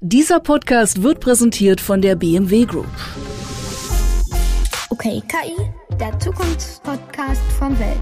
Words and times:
Dieser 0.00 0.38
Podcast 0.38 1.02
wird 1.02 1.18
präsentiert 1.18 1.80
von 1.80 2.00
der 2.00 2.14
BMW 2.14 2.66
Group. 2.66 2.86
Okay, 4.90 5.20
KI, 5.26 5.56
der 5.98 6.16
Zukunftspodcast 6.20 7.42
von 7.58 7.76
Welt. 7.80 7.98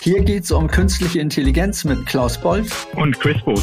Hier 0.00 0.22
geht 0.22 0.44
es 0.44 0.50
um 0.50 0.66
künstliche 0.66 1.20
Intelligenz 1.20 1.84
mit 1.84 2.06
Klaus 2.06 2.38
Bold 2.38 2.72
und 2.96 3.20
Chris 3.20 3.36
Booth. 3.44 3.60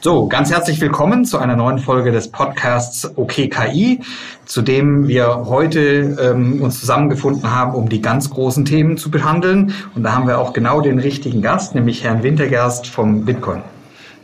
So, 0.00 0.26
ganz 0.26 0.50
herzlich 0.50 0.80
willkommen 0.80 1.24
zu 1.24 1.38
einer 1.38 1.54
neuen 1.54 1.78
Folge 1.78 2.10
des 2.10 2.26
Podcasts 2.32 3.16
OK 3.16 3.48
KI, 3.48 4.00
zu 4.44 4.62
dem 4.62 5.06
wir 5.06 5.46
heute 5.46 6.16
ähm, 6.20 6.60
uns 6.62 6.80
zusammengefunden 6.80 7.48
haben, 7.48 7.76
um 7.76 7.88
die 7.88 8.02
ganz 8.02 8.28
großen 8.28 8.64
Themen 8.64 8.96
zu 8.96 9.12
behandeln. 9.12 9.72
Und 9.94 10.02
da 10.02 10.14
haben 10.14 10.26
wir 10.26 10.40
auch 10.40 10.52
genau 10.52 10.80
den 10.80 10.98
richtigen 10.98 11.42
Gast, 11.42 11.76
nämlich 11.76 12.02
Herrn 12.02 12.24
Wintergerst 12.24 12.88
vom 12.88 13.24
Bitcoin. 13.24 13.62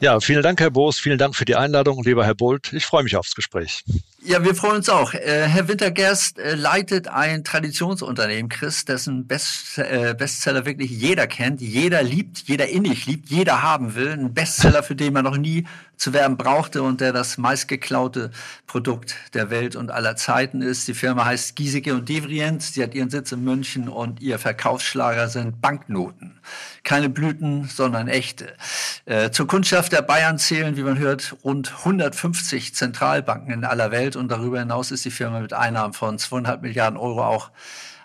Ja, 0.01 0.21
vielen 0.21 0.43
Dank, 0.43 0.61
Herr 0.61 0.71
Boos. 0.71 0.99
Vielen 0.99 1.17
Dank 1.17 1.35
für 1.35 1.47
die 1.47 1.57
Einladung, 1.57 2.03
lieber 2.05 2.27
Herr 2.27 2.35
Bolt. 2.35 2.71
Ich 2.75 2.85
freue 2.85 3.03
mich 3.03 3.17
aufs 3.17 3.35
Gespräch. 3.35 3.83
Ja, 4.23 4.45
wir 4.45 4.55
freuen 4.55 4.77
uns 4.77 4.91
auch. 4.91 5.15
Äh, 5.15 5.47
Herr 5.47 5.69
Wintergerst 5.69 6.39
äh, 6.39 6.55
leitet 6.55 7.09
ein 7.09 7.45
Traditionsunternehmen, 7.45 8.51
Chris, 8.51 8.85
dessen 8.85 9.27
Best, 9.27 9.79
äh, 9.79 10.15
Bestseller 10.19 10.67
wirklich 10.67 10.91
jeder 10.91 11.27
kennt, 11.27 11.63
jeder 11.63 12.03
liebt, 12.03 12.41
jeder 12.47 12.69
innig 12.69 13.07
liebt, 13.07 13.31
jeder 13.31 13.63
haben 13.63 13.95
will. 13.95 14.11
Ein 14.11 14.35
Bestseller, 14.35 14.83
für 14.83 14.97
den 14.97 15.15
man 15.15 15.25
noch 15.25 15.39
nie 15.39 15.67
zu 15.97 16.13
werben 16.13 16.37
brauchte 16.37 16.83
und 16.83 17.01
der 17.01 17.13
das 17.13 17.39
meistgeklaute 17.39 18.31
Produkt 18.67 19.17
der 19.35 19.51
Welt 19.51 19.77
und 19.77 19.91
aller 19.91 20.17
Zeiten 20.17 20.61
ist. 20.61 20.87
Die 20.89 20.95
Firma 20.95 21.25
heißt 21.25 21.57
Giesecke 21.57 21.95
und 21.95 22.09
Devrient. 22.09 22.63
Sie 22.63 22.83
hat 22.83 22.95
ihren 22.95 23.11
Sitz 23.11 23.33
in 23.33 23.43
München 23.45 23.89
und 23.89 24.21
ihr 24.21 24.39
Verkaufsschlager 24.39 25.29
sind 25.29 25.61
Banknoten. 25.61 26.41
Keine 26.85 27.09
Blüten, 27.09 27.65
sondern 27.65 28.09
echte. 28.09 28.55
Äh, 29.07 29.31
zur 29.31 29.47
Kundschaft 29.47 29.93
der 29.93 30.03
Bayern 30.03 30.39
zählen, 30.39 30.77
wie 30.77 30.83
man 30.83 30.99
hört, 30.99 31.37
rund 31.45 31.73
150 31.79 32.75
Zentralbanken 32.75 33.53
in 33.53 33.65
aller 33.65 33.91
Welt 33.91 34.17
und 34.17 34.29
darüber 34.29 34.59
hinaus 34.59 34.91
ist 34.91 35.05
die 35.05 35.11
Firma 35.11 35.41
mit 35.41 35.53
Einnahmen 35.53 35.95
von 35.95 36.19
2,5 36.19 36.61
Milliarden 36.61 36.99
Euro 36.99 37.25
auch 37.25 37.51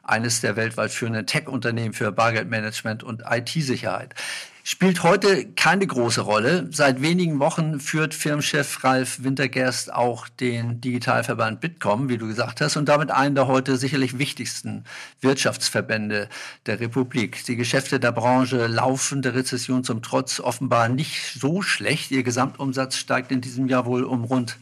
eines 0.04 0.42
der 0.42 0.56
weltweit 0.56 0.92
führenden 0.92 1.26
Tech-Unternehmen 1.26 1.94
für 1.94 2.12
Bargeldmanagement 2.12 3.04
und 3.04 3.24
IT-Sicherheit. 3.30 4.16
Spielt 4.64 5.02
heute 5.02 5.48
keine 5.54 5.88
große 5.88 6.22
Rolle. 6.22 6.68
Seit 6.72 7.02
wenigen 7.02 7.40
Wochen 7.40 7.80
führt 7.80 8.14
Firmenchef 8.14 8.84
Ralf 8.84 9.24
Wintergerst 9.24 9.92
auch 9.92 10.30
den 10.30 10.80
Digitalverband 10.80 11.62
Bitkom, 11.62 12.10
wie 12.10 12.20
du 12.20 12.28
gesagt 12.28 12.62
hast, 12.62 12.78
und 12.78 12.88
damit 12.88 13.10
einen 13.10 13.34
der 13.34 13.48
heute 13.48 13.78
sicherlich 13.78 14.20
wichtigsten 14.20 14.84
Wirtschaftsverbände 15.20 16.30
der 16.68 16.80
Republik. 16.80 17.44
Die 17.46 17.56
Geschäfte 17.56 18.00
der 18.00 18.12
Branche 18.12 18.68
laufen 18.68 19.24
der 19.24 19.34
Rezession 19.34 19.84
zum 19.84 20.04
Trotz 20.04 20.40
offenbar 20.40 20.90
nicht 20.90 21.40
so 21.40 21.64
schlecht. 21.64 22.12
Ihr 22.12 22.22
Gesamtumsatz 22.22 22.98
steigt 22.98 23.32
in 23.32 23.42
diesem 23.42 23.68
Jahr 23.68 23.88
wohl 23.88 24.04
um 24.04 24.24
rund 24.24 24.60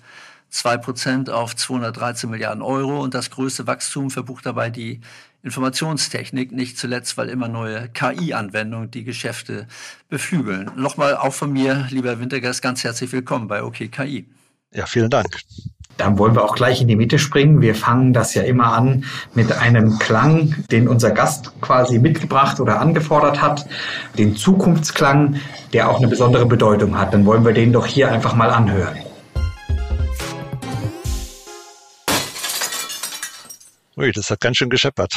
2 0.49 0.77
Prozent 0.77 1.29
auf 1.29 1.55
213 1.55 2.29
Milliarden 2.29 2.63
Euro 2.63 3.01
und 3.01 3.13
das 3.13 3.29
größte 3.29 3.67
Wachstum 3.67 4.09
verbucht 4.09 4.45
dabei 4.45 4.69
die 4.69 5.01
Informationstechnik, 5.41 6.51
nicht 6.51 6.77
zuletzt, 6.77 7.17
weil 7.17 7.29
immer 7.29 7.47
neue 7.47 7.87
KI-Anwendungen 7.89 8.91
die 8.91 9.05
Geschäfte 9.05 9.67
beflügeln. 10.09 10.69
Nochmal 10.75 11.15
auch 11.15 11.33
von 11.33 11.53
mir, 11.53 11.87
lieber 11.89 12.19
Wintergast, 12.19 12.61
ganz 12.61 12.83
herzlich 12.83 13.11
willkommen 13.11 13.47
bei 13.47 13.63
OK 13.63 13.89
KI. 13.89 14.25
Ja, 14.73 14.85
vielen 14.85 15.09
Dank. 15.09 15.27
Dann 15.97 16.17
wollen 16.17 16.33
wir 16.35 16.45
auch 16.45 16.55
gleich 16.55 16.81
in 16.81 16.87
die 16.87 16.95
Mitte 16.95 17.19
springen. 17.19 17.61
Wir 17.61 17.75
fangen 17.75 18.13
das 18.13 18.33
ja 18.33 18.43
immer 18.43 18.73
an 18.73 19.03
mit 19.33 19.51
einem 19.51 19.99
Klang, 19.99 20.55
den 20.71 20.87
unser 20.87 21.11
Gast 21.11 21.51
quasi 21.61 21.99
mitgebracht 21.99 22.59
oder 22.59 22.79
angefordert 22.79 23.41
hat, 23.41 23.65
den 24.17 24.35
Zukunftsklang, 24.35 25.39
der 25.73 25.89
auch 25.89 25.97
eine 25.97 26.07
besondere 26.07 26.45
Bedeutung 26.45 26.97
hat. 26.97 27.13
Dann 27.13 27.25
wollen 27.25 27.43
wir 27.43 27.53
den 27.53 27.73
doch 27.73 27.85
hier 27.85 28.11
einfach 28.11 28.33
mal 28.33 28.49
anhören. 28.49 28.97
Ui, 33.99 34.13
das 34.13 34.31
hat 34.31 34.39
ganz 34.39 34.55
schön 34.55 34.69
gescheppert. 34.69 35.13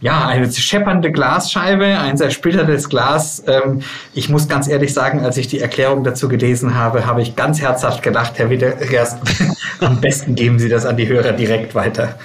Ja, 0.00 0.28
eine 0.28 0.52
scheppernde 0.52 1.10
Glasscheibe, 1.10 1.86
ein 1.86 2.18
zersplittertes 2.18 2.90
Glas. 2.90 3.42
Ähm, 3.46 3.80
ich 4.12 4.28
muss 4.28 4.46
ganz 4.46 4.68
ehrlich 4.68 4.92
sagen, 4.92 5.20
als 5.24 5.38
ich 5.38 5.48
die 5.48 5.58
Erklärung 5.58 6.04
dazu 6.04 6.28
gelesen 6.28 6.74
habe, 6.74 7.06
habe 7.06 7.22
ich 7.22 7.34
ganz 7.34 7.62
herzhaft 7.62 8.02
gedacht, 8.02 8.34
Herr 8.36 8.50
Wiedergast, 8.50 9.20
am 9.80 10.02
besten 10.02 10.34
geben 10.34 10.58
Sie 10.58 10.68
das 10.68 10.84
an 10.84 10.98
die 10.98 11.08
Hörer 11.08 11.32
direkt 11.32 11.74
weiter. 11.74 12.18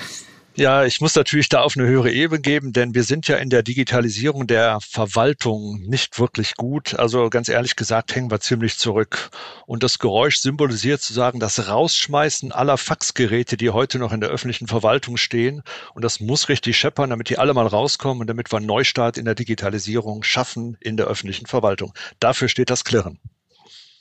Ja, 0.55 0.83
ich 0.83 0.99
muss 0.99 1.15
natürlich 1.15 1.47
da 1.47 1.61
auf 1.61 1.77
eine 1.77 1.87
höhere 1.87 2.11
Ebene 2.11 2.41
geben, 2.41 2.73
denn 2.73 2.93
wir 2.93 3.03
sind 3.03 3.29
ja 3.29 3.37
in 3.37 3.49
der 3.49 3.63
Digitalisierung 3.63 4.47
der 4.47 4.79
Verwaltung 4.81 5.79
nicht 5.83 6.19
wirklich 6.19 6.55
gut. 6.55 6.93
Also 6.93 7.29
ganz 7.29 7.47
ehrlich 7.47 7.77
gesagt 7.77 8.13
hängen 8.13 8.29
wir 8.29 8.41
ziemlich 8.41 8.77
zurück. 8.77 9.29
Und 9.65 9.81
das 9.81 9.97
Geräusch 9.97 10.39
symbolisiert 10.39 11.01
sozusagen 11.01 11.39
das 11.39 11.69
Rausschmeißen 11.69 12.51
aller 12.51 12.77
Faxgeräte, 12.77 13.55
die 13.55 13.69
heute 13.69 13.97
noch 13.97 14.11
in 14.11 14.19
der 14.19 14.29
öffentlichen 14.29 14.67
Verwaltung 14.67 15.15
stehen. 15.15 15.63
Und 15.93 16.03
das 16.03 16.19
muss 16.19 16.49
richtig 16.49 16.77
scheppern, 16.77 17.11
damit 17.11 17.29
die 17.29 17.37
alle 17.37 17.53
mal 17.53 17.67
rauskommen 17.67 18.19
und 18.19 18.27
damit 18.27 18.51
wir 18.51 18.57
einen 18.57 18.65
Neustart 18.65 19.17
in 19.17 19.23
der 19.23 19.35
Digitalisierung 19.35 20.21
schaffen 20.23 20.75
in 20.81 20.97
der 20.97 21.07
öffentlichen 21.07 21.45
Verwaltung. 21.45 21.93
Dafür 22.19 22.49
steht 22.49 22.69
das 22.69 22.83
Klirren. 22.83 23.19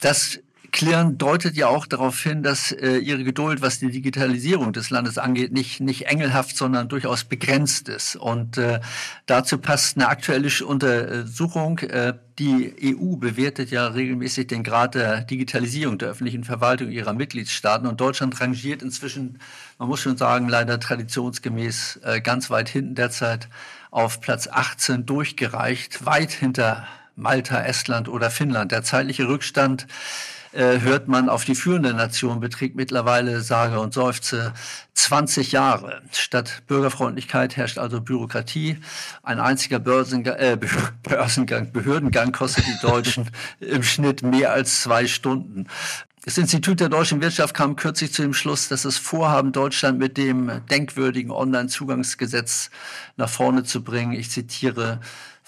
Das 0.00 0.40
Klirren 0.72 1.18
deutet 1.18 1.56
ja 1.56 1.68
auch 1.68 1.86
darauf 1.86 2.20
hin, 2.20 2.42
dass 2.42 2.72
äh, 2.72 2.98
ihre 2.98 3.24
Geduld, 3.24 3.62
was 3.62 3.78
die 3.78 3.90
Digitalisierung 3.90 4.72
des 4.72 4.90
Landes 4.90 5.18
angeht, 5.18 5.52
nicht, 5.52 5.80
nicht 5.80 6.06
engelhaft, 6.06 6.56
sondern 6.56 6.88
durchaus 6.88 7.24
begrenzt 7.24 7.88
ist. 7.88 8.16
Und 8.16 8.58
äh, 8.58 8.80
dazu 9.26 9.58
passt 9.58 9.96
eine 9.96 10.08
aktuelle 10.08 10.48
Untersuchung. 10.64 11.78
Äh, 11.78 12.14
die 12.38 12.96
EU 12.96 13.16
bewertet 13.16 13.70
ja 13.70 13.88
regelmäßig 13.88 14.46
den 14.46 14.62
Grad 14.62 14.94
der 14.94 15.22
Digitalisierung 15.22 15.98
der 15.98 16.10
öffentlichen 16.10 16.44
Verwaltung 16.44 16.90
ihrer 16.90 17.12
Mitgliedstaaten. 17.12 17.86
Und 17.86 18.00
Deutschland 18.00 18.40
rangiert 18.40 18.82
inzwischen, 18.82 19.38
man 19.78 19.88
muss 19.88 20.00
schon 20.00 20.16
sagen, 20.16 20.48
leider 20.48 20.80
traditionsgemäß 20.80 22.00
äh, 22.02 22.20
ganz 22.20 22.50
weit 22.50 22.68
hinten 22.68 22.94
derzeit 22.94 23.48
auf 23.90 24.20
Platz 24.20 24.46
18 24.46 25.06
durchgereicht, 25.06 26.06
weit 26.06 26.30
hinter 26.30 26.86
Malta, 27.16 27.62
Estland 27.62 28.08
oder 28.08 28.30
Finnland. 28.30 28.72
Der 28.72 28.82
zeitliche 28.82 29.28
Rückstand 29.28 29.86
äh, 30.52 30.80
hört 30.80 31.08
man 31.08 31.28
auf 31.28 31.44
die 31.44 31.54
führende 31.54 31.94
Nation 31.94 32.40
beträgt 32.40 32.76
mittlerweile, 32.76 33.40
sage 33.40 33.78
und 33.80 33.94
seufze, 33.94 34.52
20 34.94 35.52
Jahre. 35.52 36.02
Statt 36.12 36.62
Bürgerfreundlichkeit 36.66 37.56
herrscht 37.56 37.78
also 37.78 38.00
Bürokratie. 38.00 38.78
Ein 39.22 39.40
einziger 39.40 39.78
Börsengang, 39.78 40.36
äh, 40.36 40.58
Börsengang, 41.02 41.72
Behördengang 41.72 42.32
kostet 42.32 42.66
die 42.66 42.86
Deutschen 42.86 43.30
im 43.60 43.82
Schnitt 43.82 44.22
mehr 44.22 44.52
als 44.52 44.82
zwei 44.82 45.06
Stunden. 45.06 45.66
Das 46.22 46.36
Institut 46.36 46.80
der 46.80 46.90
deutschen 46.90 47.22
Wirtschaft 47.22 47.54
kam 47.54 47.76
kürzlich 47.76 48.12
zu 48.12 48.20
dem 48.20 48.34
Schluss, 48.34 48.68
dass 48.68 48.82
das 48.82 48.98
Vorhaben, 48.98 49.52
Deutschland 49.52 49.98
mit 49.98 50.18
dem 50.18 50.60
denkwürdigen 50.70 51.30
Online-Zugangsgesetz 51.30 52.70
nach 53.16 53.30
vorne 53.30 53.64
zu 53.64 53.82
bringen, 53.82 54.12
ich 54.12 54.30
zitiere, 54.30 55.00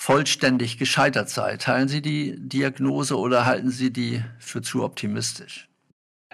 vollständig 0.03 0.79
gescheitert 0.79 1.31
sei. 1.31 1.57
Teilen 1.59 1.87
Sie 1.87 2.03
die 2.03 2.35
Diagnose 2.37 3.17
oder 3.17 3.47
halten 3.47 3.71
Sie 3.71 3.93
die 3.93 4.25
für 4.41 4.61
zu 4.61 4.83
optimistisch? 4.83 5.69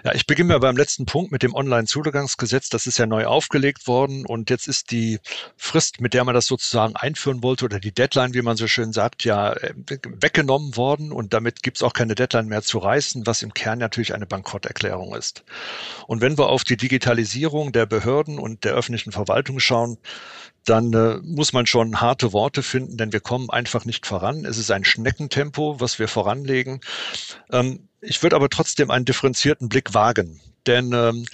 Ja, 0.03 0.13
ich 0.13 0.25
beginne 0.25 0.53
mal 0.53 0.59
beim 0.59 0.77
letzten 0.77 1.05
Punkt 1.05 1.31
mit 1.31 1.43
dem 1.43 1.53
Online-Zugangsgesetz. 1.53 2.69
Das 2.69 2.87
ist 2.87 2.97
ja 2.97 3.05
neu 3.05 3.25
aufgelegt 3.25 3.85
worden 3.85 4.25
und 4.25 4.49
jetzt 4.49 4.67
ist 4.67 4.91
die 4.91 5.19
Frist, 5.57 5.99
mit 5.99 6.13
der 6.13 6.23
man 6.23 6.35
das 6.35 6.45
sozusagen 6.45 6.95
einführen 6.95 7.43
wollte 7.43 7.65
oder 7.65 7.79
die 7.79 7.91
Deadline, 7.91 8.33
wie 8.33 8.41
man 8.41 8.55
so 8.55 8.67
schön 8.67 8.93
sagt, 8.93 9.25
ja 9.25 9.51
äh, 9.53 9.73
weggenommen 10.21 10.77
worden 10.77 11.11
und 11.11 11.33
damit 11.33 11.63
gibt 11.63 11.77
es 11.77 11.83
auch 11.83 11.93
keine 11.93 12.15
Deadline 12.15 12.47
mehr 12.47 12.61
zu 12.61 12.77
reißen, 12.77 13.27
was 13.27 13.41
im 13.41 13.53
Kern 13.53 13.79
natürlich 13.79 14.13
eine 14.13 14.25
Bankrotterklärung 14.25 15.15
ist. 15.15 15.43
Und 16.07 16.21
wenn 16.21 16.37
wir 16.37 16.47
auf 16.47 16.63
die 16.63 16.77
Digitalisierung 16.77 17.73
der 17.73 17.85
Behörden 17.85 18.39
und 18.39 18.63
der 18.63 18.75
öffentlichen 18.75 19.11
Verwaltung 19.11 19.59
schauen, 19.59 19.97
dann 20.65 20.93
äh, 20.93 21.17
muss 21.23 21.51
man 21.51 21.65
schon 21.65 21.99
harte 21.99 22.31
Worte 22.31 22.63
finden, 22.63 22.97
denn 22.97 23.11
wir 23.11 23.19
kommen 23.19 23.49
einfach 23.49 23.85
nicht 23.85 24.05
voran. 24.05 24.45
Es 24.45 24.57
ist 24.57 24.71
ein 24.71 24.85
Schneckentempo, 24.85 25.79
was 25.79 25.99
wir 25.99 26.07
voranlegen. 26.07 26.79
Ähm, 27.51 27.88
ich 28.01 28.21
würde 28.23 28.35
aber 28.35 28.49
trotzdem 28.49 28.91
einen 28.91 29.05
differenzierten 29.05 29.69
Blick 29.69 29.93
wagen, 29.93 30.41
denn 30.65 30.91
ähm, 30.93 31.25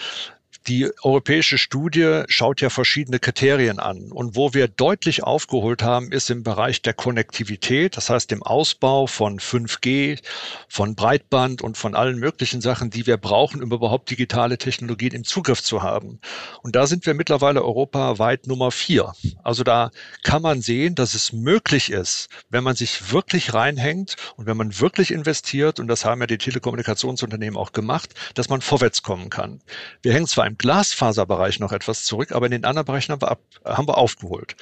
die 0.67 0.89
europäische 1.03 1.57
Studie 1.57 2.23
schaut 2.27 2.61
ja 2.61 2.69
verschiedene 2.69 3.19
Kriterien 3.19 3.79
an. 3.79 4.11
Und 4.11 4.35
wo 4.35 4.53
wir 4.53 4.67
deutlich 4.67 5.23
aufgeholt 5.23 5.83
haben, 5.83 6.11
ist 6.11 6.29
im 6.29 6.43
Bereich 6.43 6.81
der 6.81 6.93
Konnektivität, 6.93 7.97
das 7.97 8.09
heißt 8.09 8.31
dem 8.31 8.41
Ausbau 8.41 9.05
von 9.07 9.39
5G, 9.39 10.19
von 10.67 10.95
Breitband 10.95 11.61
und 11.61 11.77
von 11.77 11.95
allen 11.95 12.17
möglichen 12.17 12.61
Sachen, 12.61 12.89
die 12.89 13.05
wir 13.05 13.17
brauchen, 13.17 13.61
um 13.61 13.71
überhaupt 13.71 14.09
digitale 14.09 14.57
Technologien 14.57 15.13
im 15.13 15.23
Zugriff 15.23 15.61
zu 15.61 15.83
haben. 15.83 16.19
Und 16.63 16.75
da 16.75 16.87
sind 16.87 17.05
wir 17.05 17.13
mittlerweile 17.13 17.63
europaweit 17.63 18.47
Nummer 18.47 18.71
vier. 18.71 19.13
Also 19.43 19.63
da 19.63 19.91
kann 20.23 20.41
man 20.41 20.61
sehen, 20.61 20.95
dass 20.95 21.13
es 21.13 21.31
möglich 21.31 21.91
ist, 21.91 22.29
wenn 22.49 22.63
man 22.63 22.75
sich 22.75 23.11
wirklich 23.11 23.53
reinhängt 23.53 24.15
und 24.35 24.47
wenn 24.47 24.57
man 24.57 24.79
wirklich 24.79 25.11
investiert, 25.11 25.79
und 25.79 25.87
das 25.87 26.05
haben 26.05 26.21
ja 26.21 26.27
die 26.27 26.37
Telekommunikationsunternehmen 26.37 27.57
auch 27.57 27.71
gemacht, 27.71 28.13
dass 28.33 28.49
man 28.49 28.61
vorwärts 28.61 29.03
kommen 29.03 29.29
kann. 29.29 29.61
Wir 30.01 30.13
hängen 30.13 30.27
zwar 30.27 30.45
ein 30.45 30.54
Glasfaserbereich 30.57 31.59
noch 31.59 31.71
etwas 31.71 32.03
zurück, 32.03 32.31
aber 32.31 32.45
in 32.47 32.51
den 32.51 32.65
anderen 32.65 32.85
Bereichen 32.85 33.11
haben 33.11 33.21
wir, 33.21 33.31
ab, 33.31 33.41
haben 33.65 33.87
wir 33.87 33.97
aufgeholt. 33.97 34.55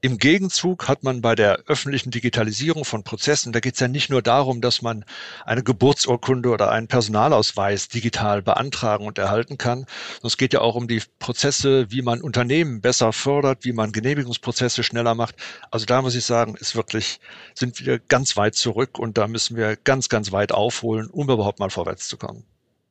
Im 0.00 0.18
Gegenzug 0.18 0.86
hat 0.86 1.02
man 1.02 1.22
bei 1.22 1.34
der 1.34 1.64
öffentlichen 1.66 2.12
Digitalisierung 2.12 2.84
von 2.84 3.02
Prozessen, 3.02 3.52
da 3.52 3.58
geht 3.58 3.74
es 3.74 3.80
ja 3.80 3.88
nicht 3.88 4.10
nur 4.10 4.22
darum, 4.22 4.60
dass 4.60 4.80
man 4.80 5.04
eine 5.44 5.64
Geburtsurkunde 5.64 6.50
oder 6.50 6.70
einen 6.70 6.86
Personalausweis 6.86 7.88
digital 7.88 8.40
beantragen 8.42 9.06
und 9.06 9.18
erhalten 9.18 9.58
kann, 9.58 9.86
sondern 10.14 10.28
es 10.28 10.36
geht 10.36 10.52
ja 10.52 10.60
auch 10.60 10.76
um 10.76 10.86
die 10.86 11.02
Prozesse, 11.18 11.90
wie 11.90 12.02
man 12.02 12.22
Unternehmen 12.22 12.80
besser 12.80 13.12
fördert, 13.12 13.64
wie 13.64 13.72
man 13.72 13.90
Genehmigungsprozesse 13.90 14.84
schneller 14.84 15.16
macht. 15.16 15.34
Also 15.72 15.84
da 15.84 16.00
muss 16.00 16.14
ich 16.14 16.24
sagen, 16.24 16.54
ist 16.54 16.76
wirklich, 16.76 17.18
sind 17.54 17.84
wir 17.84 17.98
ganz 17.98 18.36
weit 18.36 18.54
zurück 18.54 18.98
und 19.00 19.18
da 19.18 19.26
müssen 19.26 19.56
wir 19.56 19.76
ganz, 19.76 20.08
ganz 20.08 20.30
weit 20.30 20.52
aufholen, 20.52 21.08
um 21.10 21.28
überhaupt 21.28 21.58
mal 21.58 21.70
vorwärts 21.70 22.06
zu 22.08 22.16
kommen. 22.16 22.44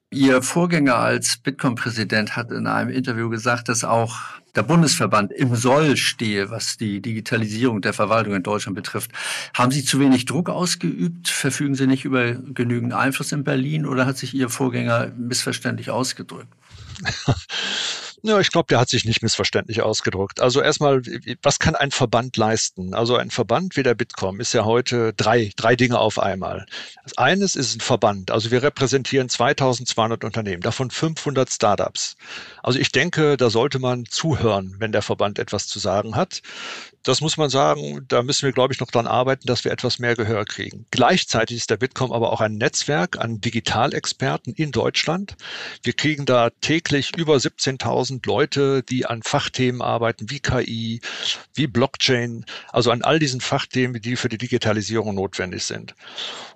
Ihr 0.09 0.42
Vorgänger 0.42 0.95
als 0.95 1.36
Bitkom-Präsident 1.36 2.38
hat 2.38 2.50
in 2.51 2.65
einem 2.65 2.89
Interview 2.89 3.30
gesagt, 3.30 3.68
dass 3.68 3.83
auch 3.83 4.15
der 4.56 4.63
Bundesverband 4.63 5.33
im 5.33 5.54
Soll 5.54 5.98
stehe, 5.98 6.50
was 6.50 6.77
die 6.77 7.01
Digitalisierung 7.01 7.81
der 7.81 7.92
Verwaltung 7.92 8.33
in 8.33 8.42
Deutschland 8.42 8.77
betrifft. 8.77 9.12
Haben 9.54 9.71
Sie 9.74 9.83
zu 9.83 10.00
wenig 10.00 10.24
Druck 10.24 10.50
ausgeübt? 10.50 11.27
Verfügen 11.27 11.75
Sie 11.75 11.88
nicht 11.88 12.06
über 12.06 12.36
genügend 12.36 12.94
Einfluss 12.94 13.33
in 13.33 13.44
Berlin 13.44 13.86
oder 13.86 14.06
hat 14.06 14.18
sich 14.18 14.33
Ihr 14.33 14.48
Vorgänger 14.48 15.12
missverständlich 15.18 15.92
ausgedrückt? 15.92 16.54
Ja, 18.23 18.39
ich 18.39 18.49
glaube, 18.51 18.65
der 18.67 18.79
hat 18.79 18.89
sich 18.89 19.05
nicht 19.05 19.21
missverständlich 19.21 19.83
ausgedrückt. 19.83 20.41
Also 20.41 20.59
erstmal, 20.59 21.03
was 21.43 21.59
kann 21.59 21.75
ein 21.75 21.91
Verband 21.91 22.35
leisten? 22.35 22.95
Also 22.95 23.15
ein 23.15 23.29
Verband 23.29 23.77
wie 23.77 23.83
der 23.83 23.93
Bitkom 23.93 24.39
ist 24.39 24.53
ja 24.53 24.65
heute 24.65 25.13
drei, 25.13 25.51
drei 25.55 25.75
Dinge 25.75 25.99
auf 25.99 26.17
einmal. 26.17 26.65
Das 27.03 27.17
eines 27.17 27.55
ist 27.55 27.75
ein 27.75 27.79
Verband. 27.79 28.31
Also 28.31 28.49
wir 28.49 28.63
repräsentieren 28.63 29.29
2200 29.29 30.23
Unternehmen, 30.23 30.61
davon 30.61 30.89
500 30.89 31.49
Startups. 31.49 32.17
Also 32.63 32.79
ich 32.79 32.91
denke, 32.91 33.37
da 33.37 33.51
sollte 33.51 33.77
man 33.77 34.05
zuhören, 34.07 34.75
wenn 34.79 34.91
der 34.91 35.03
Verband 35.03 35.37
etwas 35.37 35.67
zu 35.67 35.77
sagen 35.77 36.15
hat 36.15 36.41
das 37.07 37.21
muss 37.21 37.38
man 37.38 37.50
sagen, 37.50 38.06
da 38.09 38.21
müssen 38.21 38.45
wir, 38.45 38.51
glaube 38.51 38.74
ich, 38.74 38.80
noch 38.81 38.92
dran 38.92 39.07
arbeiten, 39.07 39.48
dass 39.48 39.63
wir 39.63 39.71
etwas 39.71 39.98
mehr 39.98 40.15
Gehör 40.15 40.44
kriegen. 40.44 40.86
Gleichzeitig 40.92 41.57
ist 41.57 41.69
der 41.69 41.77
Bitkom 41.77 42.12
aber 42.12 42.33
auch 42.33 42.42
ein 42.42 42.56
Netzwerk 42.56 43.18
an 43.18 43.39
Digitalexperten 43.39 44.54
in 44.54 44.71
Deutschland. 44.71 45.38
Wir 45.83 45.94
kriegen 45.94 46.25
da 46.25 46.50
täglich 46.50 47.15
über 47.15 47.36
17.000 47.36 48.27
Leute, 48.27 48.83
die 48.83 49.06
an 49.06 49.24
Fachthemen 49.24 49.81
arbeiten, 49.81 50.30
wie 50.30 50.42
KI, 50.42 51.00
wie 51.54 51.68
Blockchain, 51.68 52.45
also 52.74 52.92
an 52.92 53.04
all 53.04 53.19
diesen 53.19 53.39
Fachthemen, 53.39 54.01
die 54.01 54.18
für 54.18 54.30
die 54.30 54.38
Digitalisierung 54.38 55.15
notwendig 55.15 55.63
sind. 55.63 55.95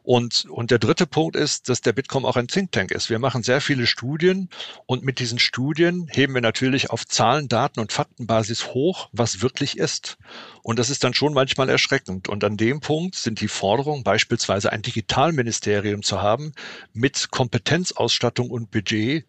Und, 0.04 0.46
und 0.50 0.72
der 0.72 0.80
dritte 0.80 1.06
Punkt 1.06 1.36
ist, 1.36 1.70
dass 1.70 1.82
der 1.82 1.94
Bitkom 1.94 2.26
auch 2.26 2.36
ein 2.36 2.48
Think 2.48 2.72
Tank 2.72 2.92
ist. 2.92 3.10
Wir 3.10 3.20
machen 3.20 3.44
sehr 3.44 3.62
viele 3.62 3.86
Studien 3.86 4.50
und 4.86 5.04
mit 5.04 5.20
diesen 5.20 5.38
Studien 5.38 6.08
heben 6.12 6.34
wir 6.34 6.42
natürlich 6.42 6.90
auf 6.90 7.06
Zahlen, 7.06 7.48
Daten 7.48 7.80
und 7.80 7.92
Faktenbasis 7.92 8.74
hoch, 8.74 9.10
was 9.12 9.42
wirklich 9.42 9.78
ist. 9.78 10.18
Und 10.64 10.80
das 10.80 10.90
ist 10.90 11.04
dann 11.04 11.14
schon 11.14 11.34
manchmal 11.34 11.70
erschreckend. 11.70 12.30
Und 12.30 12.44
an 12.44 12.58
dem 12.58 12.80
Punkt 12.80 13.16
sind 13.16 13.42
die 13.42 13.48
Forderungen, 13.48 14.04
beispielsweise 14.04 14.72
ein 14.72 14.82
Digitalministerium 14.82 16.04
zu 16.04 16.22
haben 16.22 16.54
mit 16.94 17.32
Kompetenzausstattung 17.32 18.50
und 18.50 18.72
Budget, 18.72 19.26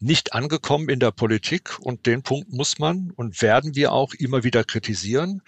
nicht 0.00 0.32
angekommen 0.32 0.88
in 0.88 0.98
der 0.98 1.10
Politik 1.10 1.78
und 1.80 2.06
den 2.06 2.22
Punkt 2.22 2.50
muss 2.50 2.78
man 2.78 3.12
und 3.16 3.42
werden 3.42 3.76
wir 3.76 3.92
auch 3.92 4.14
immer 4.14 4.42
wieder 4.44 4.64
kritisieren. 4.64 5.42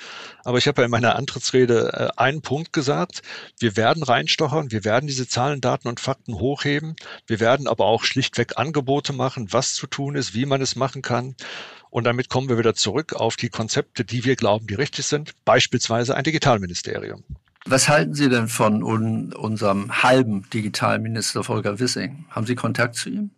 Aber 0.45 0.59
ich 0.59 0.69
habe 0.69 0.83
ja 0.83 0.85
in 0.85 0.91
meiner 0.91 1.17
Antrittsrede 1.17 2.13
äh, 2.17 2.21
einen 2.21 2.43
Punkt 2.43 2.73
gesagt. 2.75 3.23
Wir 3.59 3.77
werden 3.77 4.03
reinstochern, 4.03 4.71
wir 4.71 4.85
werden 4.85 5.07
diese 5.07 5.27
Zahlen, 5.27 5.63
Daten 5.63 5.89
und 5.89 6.01
Fakten 6.01 6.35
hochheben. 6.35 6.97
Wir 7.27 7.41
werden 7.41 7.67
aber 7.67 7.87
auch 7.87 8.05
schlichtweg 8.05 8.59
Angebote 8.59 9.15
machen, 9.15 9.53
was 9.53 9.75
zu 9.75 9.87
tun 9.87 10.17
ist, 10.17 10.35
wie 10.35 10.45
man 10.45 10.61
es 10.61 10.77
machen 10.77 11.01
kann. 11.01 11.35
Und 11.93 12.05
damit 12.05 12.31
kommen 12.31 12.49
wir 12.49 12.57
wieder 12.57 12.75
zurück 12.75 13.13
auf 13.13 13.37
die 13.37 13.51
Konzepte, 13.51 14.03
die 14.03 14.25
wir 14.25 14.35
glauben, 14.35 14.67
die 14.67 14.73
richtig 14.73 15.05
sind, 15.05 15.33
beispielsweise 15.45 16.17
ein 16.17 16.25
Digitalministerium. 16.25 17.23
Was 17.67 17.91
halten 17.91 18.15
Sie 18.15 18.31
denn 18.31 18.49
von 18.49 18.83
un 18.83 19.35
unserem 19.35 20.03
halben 20.03 20.49
Digitalminister 20.49 21.45
Volker 21.45 21.79
Wissing? 21.81 22.25
Haben 22.31 22.47
Sie 22.47 22.55
Kontakt 22.55 22.95
zu 22.97 23.11
ihm? 23.11 23.31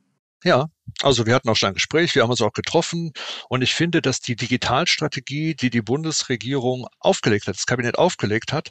Ja, 0.44 0.68
also 1.02 1.26
wir 1.26 1.34
hatten 1.34 1.48
auch 1.48 1.56
schon 1.56 1.70
ein 1.70 1.74
Gespräch, 1.74 2.14
wir 2.14 2.22
haben 2.22 2.30
uns 2.30 2.42
auch 2.42 2.52
getroffen 2.52 3.12
und 3.48 3.62
ich 3.62 3.74
finde, 3.74 4.00
dass 4.00 4.20
die 4.20 4.36
Digitalstrategie, 4.36 5.56
die 5.56 5.70
die 5.70 5.82
Bundesregierung 5.82 6.86
aufgelegt 7.00 7.48
hat, 7.48 7.56
das 7.56 7.66
Kabinett 7.66 7.98
aufgelegt 7.98 8.52
hat, 8.52 8.70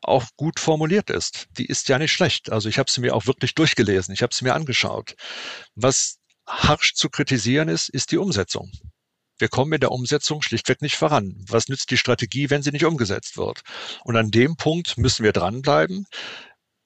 auch 0.00 0.26
gut 0.36 0.60
formuliert 0.60 1.10
ist. 1.10 1.48
Die 1.58 1.66
ist 1.66 1.88
ja 1.88 1.98
nicht 1.98 2.12
schlecht. 2.12 2.52
Also 2.52 2.68
ich 2.68 2.78
habe 2.78 2.88
sie 2.88 3.00
mir 3.00 3.16
auch 3.16 3.26
wirklich 3.26 3.56
durchgelesen, 3.56 4.14
ich 4.14 4.22
habe 4.22 4.32
sie 4.32 4.44
mir 4.44 4.54
angeschaut. 4.54 5.16
Was 5.74 6.18
harsch 6.46 6.94
zu 6.94 7.10
kritisieren 7.10 7.68
ist, 7.68 7.88
ist 7.88 8.12
die 8.12 8.18
Umsetzung. 8.18 8.70
Wir 9.38 9.48
kommen 9.48 9.72
in 9.72 9.80
der 9.80 9.92
Umsetzung 9.92 10.42
schlichtweg 10.42 10.80
nicht 10.80 10.96
voran. 10.96 11.44
Was 11.48 11.68
nützt 11.68 11.90
die 11.90 11.96
Strategie, 11.96 12.50
wenn 12.50 12.62
sie 12.62 12.70
nicht 12.70 12.84
umgesetzt 12.84 13.36
wird? 13.36 13.62
Und 14.04 14.16
an 14.16 14.30
dem 14.30 14.56
Punkt 14.56 14.96
müssen 14.96 15.24
wir 15.24 15.32
dranbleiben, 15.32 16.06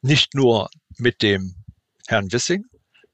nicht 0.01 0.35
nur 0.35 0.71
mit 0.97 1.23
dem 1.23 1.55
Herrn 2.07 2.33
Wissing, 2.33 2.65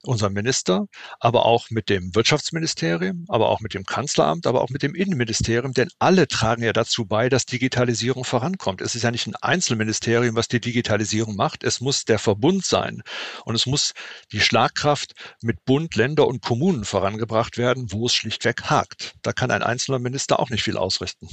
unser 0.05 0.29
Minister, 0.29 0.87
aber 1.19 1.45
auch 1.45 1.69
mit 1.69 1.89
dem 1.89 2.15
Wirtschaftsministerium, 2.15 3.25
aber 3.27 3.49
auch 3.49 3.61
mit 3.61 3.73
dem 3.73 3.85
Kanzleramt, 3.85 4.47
aber 4.47 4.61
auch 4.61 4.69
mit 4.69 4.83
dem 4.83 4.95
Innenministerium, 4.95 5.73
denn 5.73 5.89
alle 5.99 6.27
tragen 6.27 6.63
ja 6.63 6.73
dazu 6.73 7.05
bei, 7.05 7.29
dass 7.29 7.45
Digitalisierung 7.45 8.23
vorankommt. 8.23 8.81
Es 8.81 8.95
ist 8.95 9.03
ja 9.03 9.11
nicht 9.11 9.27
ein 9.27 9.35
Einzelministerium, 9.35 10.35
was 10.35 10.47
die 10.47 10.59
Digitalisierung 10.59 11.35
macht. 11.35 11.63
Es 11.63 11.81
muss 11.81 12.05
der 12.05 12.19
Verbund 12.19 12.65
sein 12.65 13.01
und 13.43 13.55
es 13.55 13.65
muss 13.65 13.93
die 14.31 14.39
Schlagkraft 14.39 15.13
mit 15.41 15.65
Bund, 15.65 15.95
Länder 15.95 16.27
und 16.27 16.41
Kommunen 16.41 16.85
vorangebracht 16.85 17.57
werden, 17.57 17.91
wo 17.91 18.05
es 18.05 18.13
schlichtweg 18.13 18.63
hakt. 18.63 19.13
Da 19.21 19.33
kann 19.33 19.51
ein 19.51 19.63
einzelner 19.63 19.99
Minister 19.99 20.39
auch 20.39 20.49
nicht 20.49 20.63
viel 20.63 20.77
ausrichten. 20.77 21.27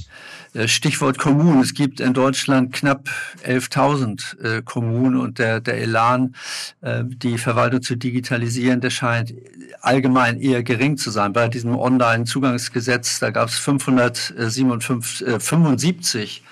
Äh, 0.53 0.67
Stichwort 0.67 1.17
Kommunen. 1.17 1.61
Es 1.61 1.73
gibt 1.73 1.99
in 1.99 2.13
Deutschland 2.13 2.73
knapp 2.73 3.09
11.000 3.45 4.39
äh, 4.39 4.61
Kommunen 4.63 5.19
und 5.19 5.39
der, 5.39 5.59
der 5.59 5.75
Elan, 5.75 6.35
äh, 6.81 7.03
die 7.05 7.37
Verwaltung 7.37 7.81
zu 7.81 7.95
digitalisieren, 7.95 8.62
Basierende 8.63 8.91
scheint 8.91 9.33
allgemein 9.81 10.39
eher 10.39 10.63
gering 10.63 10.95
zu 10.95 11.11
sein. 11.11 11.33
Bei 11.33 11.49
diesem 11.49 11.77
Online-Zugangsgesetz, 11.77 13.19
da 13.19 13.29
gab 13.29 13.49
es 13.49 13.57
575 13.57 16.43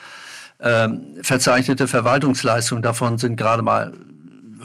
äh, 0.59 0.89
verzeichnete 1.21 1.87
Verwaltungsleistungen. 1.87 2.83
Davon 2.83 3.17
sind 3.17 3.37
gerade 3.37 3.61
mal 3.61 3.93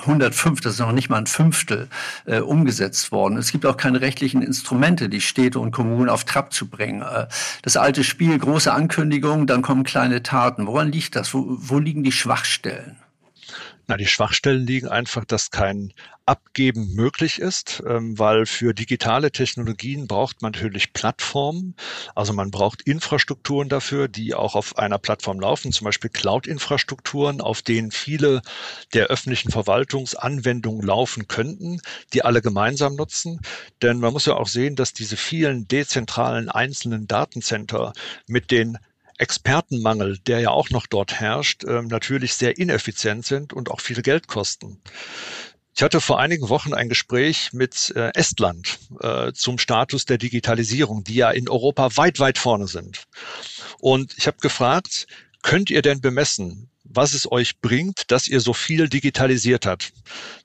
105, 0.00 0.60
das 0.60 0.72
ist 0.72 0.80
noch 0.80 0.90
nicht 0.90 1.08
mal 1.08 1.18
ein 1.18 1.26
Fünftel, 1.26 1.86
äh, 2.24 2.40
umgesetzt 2.40 3.12
worden. 3.12 3.38
Es 3.38 3.52
gibt 3.52 3.64
auch 3.64 3.76
keine 3.76 4.00
rechtlichen 4.00 4.42
Instrumente, 4.42 5.08
die 5.08 5.20
Städte 5.20 5.60
und 5.60 5.70
Kommunen 5.70 6.08
auf 6.08 6.24
Trab 6.24 6.52
zu 6.52 6.68
bringen. 6.68 7.02
Äh, 7.02 7.28
das 7.62 7.76
alte 7.76 8.02
Spiel, 8.02 8.36
große 8.36 8.72
Ankündigungen, 8.72 9.46
dann 9.46 9.62
kommen 9.62 9.84
kleine 9.84 10.24
Taten. 10.24 10.66
Woran 10.66 10.90
liegt 10.90 11.14
das? 11.14 11.32
Wo, 11.32 11.44
wo 11.46 11.78
liegen 11.78 12.02
die 12.02 12.10
Schwachstellen? 12.10 12.96
Na, 13.88 13.96
die 13.96 14.06
Schwachstellen 14.06 14.66
liegen 14.66 14.88
einfach, 14.88 15.24
dass 15.24 15.52
kein 15.52 15.92
Abgeben 16.24 16.92
möglich 16.94 17.38
ist, 17.38 17.84
ähm, 17.86 18.18
weil 18.18 18.44
für 18.44 18.74
digitale 18.74 19.30
Technologien 19.30 20.08
braucht 20.08 20.42
man 20.42 20.50
natürlich 20.52 20.92
Plattformen. 20.92 21.76
Also 22.16 22.32
man 22.32 22.50
braucht 22.50 22.82
Infrastrukturen 22.82 23.68
dafür, 23.68 24.08
die 24.08 24.34
auch 24.34 24.56
auf 24.56 24.76
einer 24.76 24.98
Plattform 24.98 25.38
laufen, 25.38 25.70
zum 25.70 25.84
Beispiel 25.84 26.10
Cloud-Infrastrukturen, 26.10 27.40
auf 27.40 27.62
denen 27.62 27.92
viele 27.92 28.42
der 28.92 29.06
öffentlichen 29.06 29.52
Verwaltungsanwendungen 29.52 30.84
laufen 30.84 31.28
könnten, 31.28 31.80
die 32.12 32.24
alle 32.24 32.42
gemeinsam 32.42 32.96
nutzen. 32.96 33.40
Denn 33.82 34.00
man 34.00 34.12
muss 34.12 34.26
ja 34.26 34.34
auch 34.34 34.48
sehen, 34.48 34.74
dass 34.74 34.94
diese 34.94 35.16
vielen 35.16 35.68
dezentralen 35.68 36.48
einzelnen 36.48 37.06
Datencenter 37.06 37.92
mit 38.26 38.50
den 38.50 38.78
Expertenmangel, 39.18 40.18
der 40.18 40.40
ja 40.40 40.50
auch 40.50 40.70
noch 40.70 40.86
dort 40.86 41.20
herrscht, 41.20 41.64
ähm, 41.64 41.88
natürlich 41.88 42.34
sehr 42.34 42.58
ineffizient 42.58 43.24
sind 43.24 43.52
und 43.52 43.70
auch 43.70 43.80
viel 43.80 44.02
Geld 44.02 44.28
kosten. 44.28 44.80
Ich 45.74 45.82
hatte 45.82 46.00
vor 46.00 46.18
einigen 46.18 46.48
Wochen 46.48 46.72
ein 46.72 46.88
Gespräch 46.88 47.52
mit 47.52 47.92
äh, 47.94 48.10
Estland 48.14 48.78
äh, 49.00 49.32
zum 49.32 49.58
Status 49.58 50.06
der 50.06 50.16
Digitalisierung, 50.16 51.04
die 51.04 51.16
ja 51.16 51.30
in 51.30 51.50
Europa 51.50 51.96
weit, 51.98 52.18
weit 52.18 52.38
vorne 52.38 52.66
sind. 52.66 53.04
Und 53.78 54.14
ich 54.16 54.26
habe 54.26 54.38
gefragt, 54.40 55.06
könnt 55.42 55.68
ihr 55.68 55.82
denn 55.82 56.00
bemessen, 56.00 56.70
was 56.84 57.12
es 57.12 57.30
euch 57.30 57.60
bringt, 57.60 58.10
dass 58.10 58.26
ihr 58.26 58.40
so 58.40 58.54
viel 58.54 58.88
digitalisiert 58.88 59.66
habt? 59.66 59.92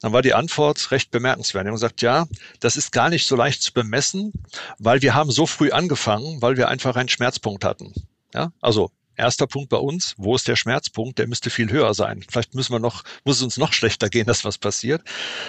Dann 0.01 0.11
war 0.11 0.21
die 0.21 0.33
Antwort 0.33 0.91
recht 0.91 1.11
bemerkenswert. 1.11 1.65
Er 1.65 1.69
hat 1.69 1.75
gesagt, 1.75 2.01
ja, 2.01 2.27
das 2.59 2.75
ist 2.75 2.91
gar 2.91 3.09
nicht 3.09 3.25
so 3.25 3.37
leicht 3.37 3.61
zu 3.61 3.71
bemessen, 3.71 4.33
weil 4.79 5.01
wir 5.01 5.15
haben 5.15 5.31
so 5.31 5.45
früh 5.45 5.71
angefangen, 5.71 6.41
weil 6.41 6.57
wir 6.57 6.67
einfach 6.67 6.97
einen 6.97 7.07
Schmerzpunkt 7.07 7.63
hatten. 7.63 7.93
Ja, 8.33 8.51
also 8.61 8.91
erster 9.15 9.47
Punkt 9.47 9.69
bei 9.69 9.77
uns, 9.77 10.15
wo 10.17 10.35
ist 10.35 10.47
der 10.47 10.55
Schmerzpunkt? 10.55 11.19
Der 11.19 11.27
müsste 11.27 11.49
viel 11.49 11.71
höher 11.71 11.93
sein. 11.93 12.23
Vielleicht 12.29 12.55
müssen 12.55 12.73
wir 12.73 12.79
noch, 12.79 13.03
muss 13.23 13.37
es 13.37 13.43
uns 13.43 13.57
noch 13.57 13.73
schlechter 13.73 14.09
gehen, 14.09 14.25
dass 14.25 14.45
was 14.45 14.57
passiert. 14.57 15.03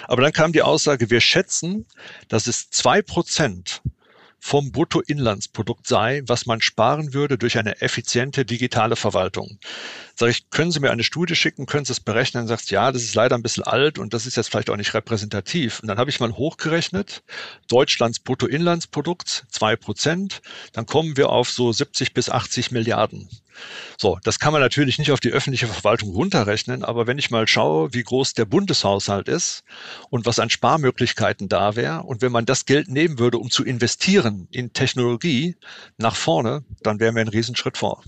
Aber 0.08 0.22
dann 0.22 0.32
kam 0.32 0.52
die 0.52 0.62
Aussage, 0.62 1.10
wir 1.10 1.20
schätzen, 1.20 1.86
dass 2.28 2.46
es 2.46 2.70
zwei 2.70 3.02
Prozent 3.02 3.82
vom 4.44 4.72
Bruttoinlandsprodukt 4.72 5.86
sei, 5.86 6.22
was 6.26 6.46
man 6.46 6.60
sparen 6.60 7.14
würde 7.14 7.38
durch 7.38 7.58
eine 7.58 7.80
effiziente 7.80 8.44
digitale 8.44 8.96
Verwaltung. 8.96 9.58
Sag 10.14 10.30
ich, 10.30 10.50
können 10.50 10.70
Sie 10.70 10.80
mir 10.80 10.90
eine 10.90 11.04
Studie 11.04 11.34
schicken, 11.34 11.66
können 11.66 11.84
Sie 11.84 11.92
es 11.92 12.00
berechnen? 12.00 12.42
Dann 12.42 12.48
sagst 12.48 12.70
ja, 12.70 12.92
das 12.92 13.02
ist 13.02 13.14
leider 13.14 13.36
ein 13.36 13.42
bisschen 13.42 13.64
alt 13.64 13.98
und 13.98 14.14
das 14.14 14.26
ist 14.26 14.36
jetzt 14.36 14.50
vielleicht 14.50 14.70
auch 14.70 14.76
nicht 14.76 14.94
repräsentativ. 14.94 15.80
Und 15.80 15.88
dann 15.88 15.98
habe 15.98 16.10
ich 16.10 16.20
mal 16.20 16.32
hochgerechnet, 16.32 17.22
Deutschlands 17.68 18.20
Bruttoinlandsprodukt, 18.20 19.44
zwei 19.48 19.76
Prozent, 19.76 20.42
dann 20.72 20.86
kommen 20.86 21.16
wir 21.16 21.30
auf 21.30 21.50
so 21.50 21.72
70 21.72 22.14
bis 22.14 22.28
80 22.28 22.70
Milliarden. 22.72 23.28
So, 23.98 24.18
das 24.24 24.38
kann 24.38 24.52
man 24.52 24.62
natürlich 24.62 24.98
nicht 24.98 25.12
auf 25.12 25.20
die 25.20 25.30
öffentliche 25.30 25.66
Verwaltung 25.66 26.10
runterrechnen, 26.10 26.84
aber 26.84 27.06
wenn 27.06 27.18
ich 27.18 27.30
mal 27.30 27.46
schaue, 27.46 27.92
wie 27.94 28.02
groß 28.02 28.34
der 28.34 28.44
Bundeshaushalt 28.44 29.28
ist 29.28 29.64
und 30.10 30.26
was 30.26 30.38
an 30.38 30.50
Sparmöglichkeiten 30.50 31.48
da 31.48 31.76
wäre, 31.76 32.02
und 32.02 32.22
wenn 32.22 32.32
man 32.32 32.46
das 32.46 32.64
Geld 32.64 32.88
nehmen 32.88 33.18
würde, 33.18 33.38
um 33.38 33.50
zu 33.50 33.64
investieren 33.64 34.48
in 34.50 34.72
Technologie 34.72 35.56
nach 35.96 36.16
vorne, 36.16 36.64
dann 36.82 37.00
wären 37.00 37.14
wir 37.14 37.20
einen 37.20 37.30
Riesenschritt 37.30 37.76
vor. 37.78 38.02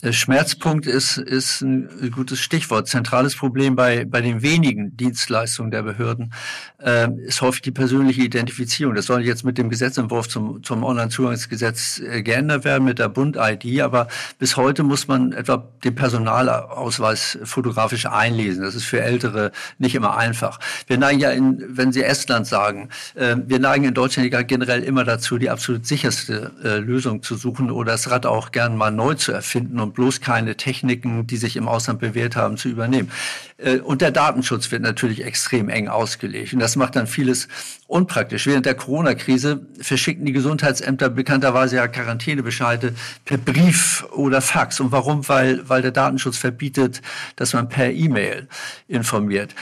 Der 0.00 0.12
Schmerzpunkt 0.12 0.86
ist, 0.86 1.16
ist 1.16 1.60
ein 1.60 2.12
gutes 2.14 2.38
Stichwort. 2.38 2.86
Zentrales 2.86 3.34
Problem 3.34 3.74
bei, 3.74 4.04
bei 4.04 4.20
den 4.20 4.42
wenigen 4.42 4.96
Dienstleistungen 4.96 5.72
der 5.72 5.82
Behörden 5.82 6.32
äh, 6.80 7.08
ist 7.26 7.42
häufig 7.42 7.62
die 7.62 7.72
persönliche 7.72 8.22
Identifizierung. 8.22 8.94
Das 8.94 9.06
soll 9.06 9.24
jetzt 9.24 9.44
mit 9.44 9.58
dem 9.58 9.68
Gesetzentwurf 9.68 10.28
zum, 10.28 10.62
zum 10.62 10.84
Onlinezugangsgesetz 10.84 11.98
äh, 11.98 12.22
geändert 12.22 12.64
werden, 12.64 12.84
mit 12.84 13.00
der 13.00 13.08
Bund-ID. 13.08 13.80
Aber 13.80 14.06
bis 14.38 14.56
heute 14.56 14.84
muss 14.84 15.08
man 15.08 15.32
etwa 15.32 15.68
den 15.82 15.96
Personalausweis 15.96 17.36
fotografisch 17.42 18.06
einlesen. 18.06 18.62
Das 18.62 18.76
ist 18.76 18.84
für 18.84 19.00
Ältere 19.00 19.50
nicht 19.78 19.96
immer 19.96 20.16
einfach. 20.16 20.60
Wir 20.86 20.98
neigen 20.98 21.18
ja, 21.18 21.32
in, 21.32 21.64
wenn 21.76 21.90
Sie 21.90 22.04
Estland 22.04 22.46
sagen, 22.46 22.90
äh, 23.16 23.34
wir 23.44 23.58
neigen 23.58 23.82
in 23.82 23.94
Deutschland 23.94 24.32
ja 24.32 24.42
generell 24.42 24.84
immer 24.84 25.02
dazu, 25.02 25.38
die 25.38 25.50
absolut 25.50 25.86
sicherste 25.86 26.52
äh, 26.62 26.78
Lösung 26.78 27.24
zu 27.24 27.34
suchen 27.34 27.72
oder 27.72 27.90
das 27.92 28.12
Rad 28.12 28.26
auch 28.26 28.52
gern 28.52 28.76
mal 28.76 28.92
neu 28.92 29.14
zu 29.14 29.32
erfinden 29.32 29.80
und 29.80 29.87
bloß 29.92 30.20
keine 30.20 30.56
Techniken, 30.56 31.26
die 31.26 31.36
sich 31.36 31.56
im 31.56 31.68
Ausland 31.68 32.00
bewährt 32.00 32.36
haben, 32.36 32.56
zu 32.56 32.68
übernehmen. 32.68 33.10
Äh, 33.58 33.78
und 33.78 34.00
der 34.00 34.10
Datenschutz 34.10 34.70
wird 34.70 34.82
natürlich 34.82 35.24
extrem 35.24 35.68
eng 35.68 35.88
ausgelegt. 35.88 36.52
Und 36.52 36.60
das 36.60 36.76
macht 36.76 36.96
dann 36.96 37.06
vieles 37.06 37.48
unpraktisch. 37.86 38.46
Während 38.46 38.66
der 38.66 38.74
Corona-Krise 38.74 39.66
verschickten 39.80 40.26
die 40.26 40.32
Gesundheitsämter 40.32 41.08
bekannterweise 41.08 41.76
ja 41.76 41.88
Quarantänebescheide 41.88 42.94
per 43.24 43.38
Brief 43.38 44.06
oder 44.12 44.40
Fax. 44.40 44.80
Und 44.80 44.92
warum? 44.92 45.28
Weil, 45.28 45.68
weil 45.68 45.82
der 45.82 45.90
Datenschutz 45.90 46.36
verbietet, 46.36 47.02
dass 47.36 47.54
man 47.54 47.68
per 47.68 47.90
E-Mail 47.90 48.46
informiert. 48.86 49.54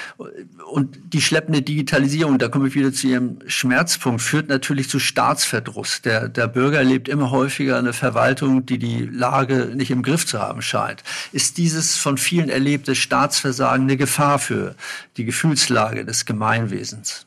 Und 0.70 0.98
die 1.12 1.20
schleppende 1.20 1.62
Digitalisierung, 1.62 2.38
da 2.38 2.48
komme 2.48 2.68
ich 2.68 2.74
wieder 2.74 2.92
zu 2.92 3.06
Ihrem 3.06 3.38
Schmerzpunkt, 3.46 4.20
führt 4.20 4.48
natürlich 4.48 4.90
zu 4.90 4.98
Staatsverdruss. 4.98 6.02
Der, 6.02 6.28
der 6.28 6.48
Bürger 6.48 6.78
erlebt 6.78 7.08
immer 7.08 7.30
häufiger 7.30 7.78
eine 7.78 7.92
Verwaltung, 7.92 8.66
die 8.66 8.78
die 8.78 9.06
Lage 9.06 9.72
nicht 9.74 9.90
im 9.90 10.02
Griff 10.02 10.26
zu 10.26 10.40
haben 10.40 10.62
scheint. 10.62 11.02
Ist 11.32 11.58
dieses 11.58 11.96
von 11.96 12.18
vielen 12.18 12.48
erlebte 12.48 12.94
Staatsversagen 12.94 13.85
eine 13.86 13.96
Gefahr 13.96 14.38
für 14.38 14.74
die 15.16 15.24
Gefühlslage 15.24 16.04
des 16.04 16.24
Gemeinwesens? 16.24 17.26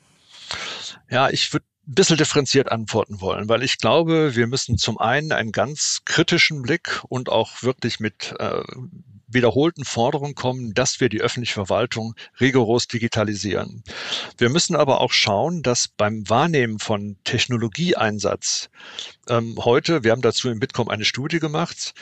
Ja, 1.09 1.29
ich 1.29 1.51
würde 1.53 1.65
ein 1.87 1.95
bisschen 1.95 2.17
differenziert 2.17 2.71
antworten 2.71 3.21
wollen, 3.21 3.49
weil 3.49 3.63
ich 3.63 3.77
glaube, 3.77 4.35
wir 4.35 4.47
müssen 4.47 4.77
zum 4.77 4.99
einen 4.99 5.31
einen 5.31 5.51
ganz 5.51 6.01
kritischen 6.05 6.61
Blick 6.61 7.01
und 7.09 7.29
auch 7.29 7.63
wirklich 7.63 7.99
mit 7.99 8.35
äh, 8.39 8.61
wiederholten 9.27 9.85
Forderungen 9.85 10.35
kommen, 10.35 10.73
dass 10.73 10.99
wir 10.99 11.09
die 11.09 11.21
öffentliche 11.21 11.53
Verwaltung 11.53 12.15
rigoros 12.39 12.87
digitalisieren. 12.87 13.83
Wir 14.37 14.49
müssen 14.49 14.75
aber 14.75 15.01
auch 15.01 15.11
schauen, 15.11 15.61
dass 15.61 15.87
beim 15.87 16.27
Wahrnehmen 16.29 16.79
von 16.79 17.17
Technologieeinsatz 17.23 18.69
ähm, 19.27 19.55
heute, 19.59 20.03
wir 20.03 20.11
haben 20.11 20.21
dazu 20.21 20.49
im 20.49 20.59
Bitkom 20.59 20.89
eine 20.89 21.05
Studie 21.05 21.39
gemacht, 21.39 21.93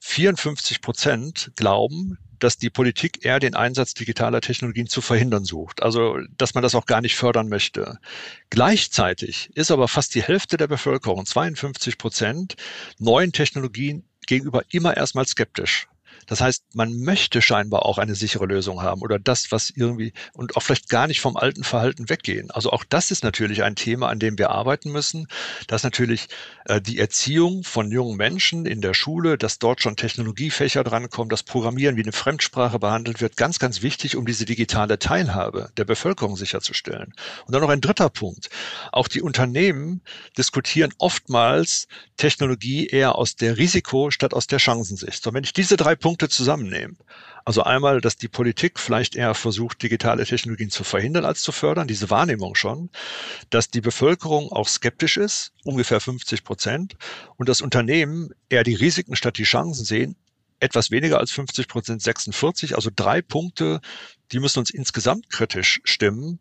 54 0.00 0.80
Prozent 0.80 1.52
glauben, 1.56 2.18
dass 2.38 2.58
die 2.58 2.70
Politik 2.70 3.24
eher 3.24 3.40
den 3.40 3.54
Einsatz 3.54 3.94
digitaler 3.94 4.40
Technologien 4.40 4.86
zu 4.86 5.00
verhindern 5.00 5.44
sucht. 5.44 5.82
Also, 5.82 6.18
dass 6.36 6.54
man 6.54 6.62
das 6.62 6.74
auch 6.74 6.86
gar 6.86 7.00
nicht 7.00 7.16
fördern 7.16 7.48
möchte. 7.48 7.98
Gleichzeitig 8.50 9.50
ist 9.54 9.70
aber 9.70 9.88
fast 9.88 10.14
die 10.14 10.22
Hälfte 10.22 10.56
der 10.56 10.66
Bevölkerung, 10.66 11.26
52 11.26 11.98
Prozent, 11.98 12.56
neuen 12.98 13.32
Technologien 13.32 14.04
gegenüber 14.26 14.62
immer 14.70 14.96
erstmal 14.96 15.26
skeptisch. 15.26 15.88
Das 16.28 16.40
heißt, 16.40 16.74
man 16.74 16.94
möchte 17.00 17.42
scheinbar 17.42 17.84
auch 17.84 17.98
eine 17.98 18.14
sichere 18.14 18.46
Lösung 18.46 18.82
haben 18.82 19.00
oder 19.00 19.18
das, 19.18 19.50
was 19.50 19.70
irgendwie 19.74 20.12
und 20.34 20.56
auch 20.56 20.62
vielleicht 20.62 20.88
gar 20.88 21.06
nicht 21.06 21.20
vom 21.20 21.36
alten 21.36 21.64
Verhalten 21.64 22.08
weggehen. 22.08 22.50
Also 22.50 22.70
auch 22.70 22.84
das 22.88 23.10
ist 23.10 23.24
natürlich 23.24 23.62
ein 23.62 23.74
Thema, 23.74 24.08
an 24.08 24.18
dem 24.18 24.38
wir 24.38 24.50
arbeiten 24.50 24.92
müssen, 24.92 25.26
dass 25.66 25.82
natürlich 25.82 26.28
äh, 26.66 26.80
die 26.80 26.98
Erziehung 26.98 27.64
von 27.64 27.90
jungen 27.90 28.16
Menschen 28.16 28.66
in 28.66 28.80
der 28.80 28.94
Schule, 28.94 29.38
dass 29.38 29.58
dort 29.58 29.82
schon 29.82 29.96
Technologiefächer 29.96 30.84
drankommen, 30.84 31.30
dass 31.30 31.42
Programmieren 31.42 31.96
wie 31.96 32.02
eine 32.02 32.12
Fremdsprache 32.12 32.78
behandelt 32.78 33.20
wird, 33.20 33.36
ganz, 33.36 33.58
ganz 33.58 33.82
wichtig, 33.82 34.16
um 34.16 34.26
diese 34.26 34.44
digitale 34.44 34.98
Teilhabe 34.98 35.70
der 35.76 35.84
Bevölkerung 35.84 36.36
sicherzustellen. 36.36 37.14
Und 37.46 37.54
dann 37.54 37.62
noch 37.62 37.70
ein 37.70 37.80
dritter 37.80 38.10
Punkt. 38.10 38.50
Auch 38.92 39.08
die 39.08 39.22
Unternehmen 39.22 40.02
diskutieren 40.36 40.92
oftmals 40.98 41.88
Technologie 42.18 42.86
eher 42.86 43.14
aus 43.14 43.36
der 43.36 43.56
Risiko 43.56 44.10
statt 44.10 44.34
aus 44.34 44.46
der 44.46 44.58
Chancensicht. 44.58 45.22
So, 45.22 45.32
wenn 45.32 45.44
ich 45.44 45.52
diese 45.52 45.76
drei 45.76 45.94
Punkte 45.94 46.17
Punkte 46.18 46.28
zusammennehmen. 46.28 46.98
Also 47.44 47.62
einmal, 47.62 48.00
dass 48.00 48.16
die 48.16 48.26
Politik 48.26 48.80
vielleicht 48.80 49.14
eher 49.14 49.34
versucht, 49.34 49.80
digitale 49.82 50.26
Technologien 50.26 50.68
zu 50.68 50.82
verhindern 50.82 51.24
als 51.24 51.42
zu 51.42 51.52
fördern, 51.52 51.86
diese 51.86 52.10
Wahrnehmung 52.10 52.56
schon, 52.56 52.90
dass 53.50 53.70
die 53.70 53.80
Bevölkerung 53.80 54.50
auch 54.50 54.66
skeptisch 54.66 55.16
ist, 55.16 55.52
ungefähr 55.62 56.00
50 56.00 56.42
Prozent, 56.42 56.96
und 57.36 57.48
das 57.48 57.60
Unternehmen 57.60 58.30
eher 58.48 58.64
die 58.64 58.74
Risiken 58.74 59.14
statt 59.14 59.38
die 59.38 59.44
Chancen 59.44 59.84
sehen, 59.84 60.16
etwas 60.58 60.90
weniger 60.90 61.18
als 61.18 61.30
50 61.30 61.68
Prozent, 61.68 62.02
46, 62.02 62.74
also 62.74 62.90
drei 62.94 63.22
Punkte, 63.22 63.80
die 64.32 64.40
müssen 64.40 64.58
uns 64.58 64.70
insgesamt 64.70 65.30
kritisch 65.30 65.80
stimmen. 65.84 66.40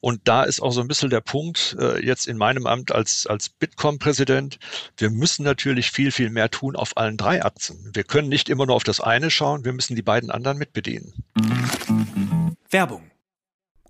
Und 0.00 0.22
da 0.24 0.44
ist 0.44 0.60
auch 0.60 0.72
so 0.72 0.80
ein 0.80 0.88
bisschen 0.88 1.10
der 1.10 1.20
Punkt, 1.20 1.76
äh, 1.78 2.04
jetzt 2.04 2.26
in 2.26 2.38
meinem 2.38 2.66
Amt 2.66 2.92
als, 2.92 3.26
als 3.26 3.50
Bitkom-Präsident, 3.50 4.58
wir 4.96 5.10
müssen 5.10 5.44
natürlich 5.44 5.90
viel, 5.90 6.10
viel 6.10 6.30
mehr 6.30 6.50
tun 6.50 6.74
auf 6.74 6.96
allen 6.96 7.16
drei 7.16 7.44
Achsen. 7.44 7.90
Wir 7.92 8.04
können 8.04 8.28
nicht 8.28 8.48
immer 8.48 8.66
nur 8.66 8.76
auf 8.76 8.84
das 8.84 9.00
eine 9.00 9.30
schauen, 9.30 9.64
wir 9.64 9.72
müssen 9.72 9.96
die 9.96 10.02
beiden 10.02 10.30
anderen 10.30 10.58
mitbedienen. 10.58 11.12
Werbung. 12.70 13.10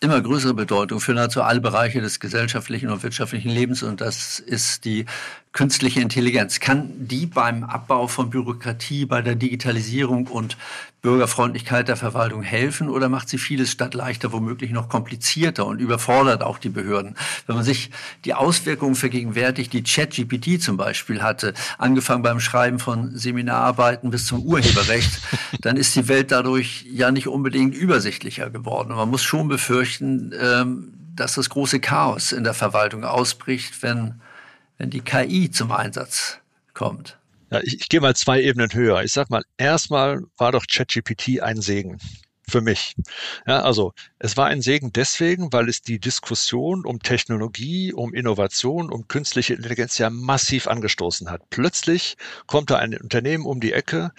immer 0.00 0.20
größere 0.20 0.54
Bedeutung 0.54 1.00
für 1.00 1.12
nahezu 1.12 1.42
alle 1.42 1.60
Bereiche 1.60 2.00
des 2.00 2.20
gesellschaftlichen 2.20 2.90
und 2.90 3.02
wirtschaftlichen 3.02 3.50
Lebens 3.50 3.82
und 3.82 4.00
das 4.00 4.38
ist 4.38 4.84
die 4.84 5.06
künstliche 5.52 6.00
Intelligenz. 6.00 6.60
Kann 6.60 6.90
die 6.98 7.26
beim 7.26 7.64
Abbau 7.64 8.06
von 8.06 8.30
Bürokratie, 8.30 9.06
bei 9.06 9.22
der 9.22 9.34
Digitalisierung 9.34 10.26
und 10.26 10.56
Bürgerfreundlichkeit 11.00 11.86
der 11.86 11.96
Verwaltung 11.96 12.42
helfen 12.42 12.88
oder 12.88 13.08
macht 13.08 13.28
sie 13.28 13.38
vieles 13.38 13.70
statt 13.70 13.94
leichter 13.94 14.32
womöglich 14.32 14.72
noch 14.72 14.88
komplizierter 14.88 15.64
und 15.64 15.80
überfordert 15.80 16.42
auch 16.42 16.58
die 16.58 16.70
Behörden? 16.70 17.14
Wenn 17.46 17.56
man 17.56 17.64
sich 17.64 17.90
die 18.24 18.34
Auswirkungen 18.34 18.96
vergegenwärtigt, 18.96 19.72
die 19.72 19.84
ChatGPT 19.84 20.60
zum 20.60 20.76
Beispiel 20.76 21.22
hatte, 21.22 21.54
angefangen 21.78 22.22
beim 22.22 22.40
Schreiben 22.40 22.80
von 22.80 23.16
Seminararbeiten 23.16 24.10
bis 24.10 24.26
zum 24.26 24.42
Urheberrecht, 24.42 25.20
dann 25.60 25.76
ist 25.76 25.94
die 25.94 26.08
Welt 26.08 26.32
dadurch 26.32 26.84
ja 26.90 27.12
nicht 27.12 27.28
unbedingt 27.28 27.74
übersichtlicher 27.74 28.50
geworden. 28.50 28.94
Man 28.94 29.08
muss 29.08 29.22
schon 29.22 29.48
befürchten, 29.48 30.32
ähm, 30.40 30.92
dass 31.14 31.34
das 31.34 31.48
große 31.50 31.80
Chaos 31.80 32.32
in 32.32 32.44
der 32.44 32.54
Verwaltung 32.54 33.04
ausbricht, 33.04 33.82
wenn, 33.82 34.20
wenn 34.78 34.90
die 34.90 35.00
KI 35.00 35.50
zum 35.50 35.72
Einsatz 35.72 36.38
kommt. 36.72 37.18
Ja, 37.50 37.60
ich, 37.62 37.80
ich 37.80 37.88
gehe 37.88 38.00
mal 38.00 38.14
zwei 38.14 38.42
Ebenen 38.42 38.72
höher. 38.72 39.02
Ich 39.02 39.12
sag 39.12 39.30
mal, 39.30 39.42
erstmal 39.56 40.22
war 40.36 40.52
doch 40.52 40.66
ChatGPT 40.66 41.40
ein 41.40 41.60
Segen 41.60 41.98
für 42.48 42.60
mich. 42.60 42.94
Ja, 43.46 43.62
also 43.62 43.92
es 44.18 44.36
war 44.36 44.46
ein 44.46 44.62
Segen 44.62 44.92
deswegen, 44.92 45.52
weil 45.52 45.68
es 45.68 45.82
die 45.82 45.98
Diskussion 45.98 46.84
um 46.84 47.00
Technologie, 47.00 47.92
um 47.92 48.14
Innovation, 48.14 48.90
um 48.90 49.06
künstliche 49.06 49.54
Intelligenz 49.54 49.98
ja 49.98 50.10
massiv 50.10 50.66
angestoßen 50.66 51.30
hat. 51.30 51.42
Plötzlich 51.50 52.16
kommt 52.46 52.70
da 52.70 52.76
ein 52.76 52.98
Unternehmen 52.98 53.44
um 53.44 53.60
die 53.60 53.72
Ecke, 53.72 54.12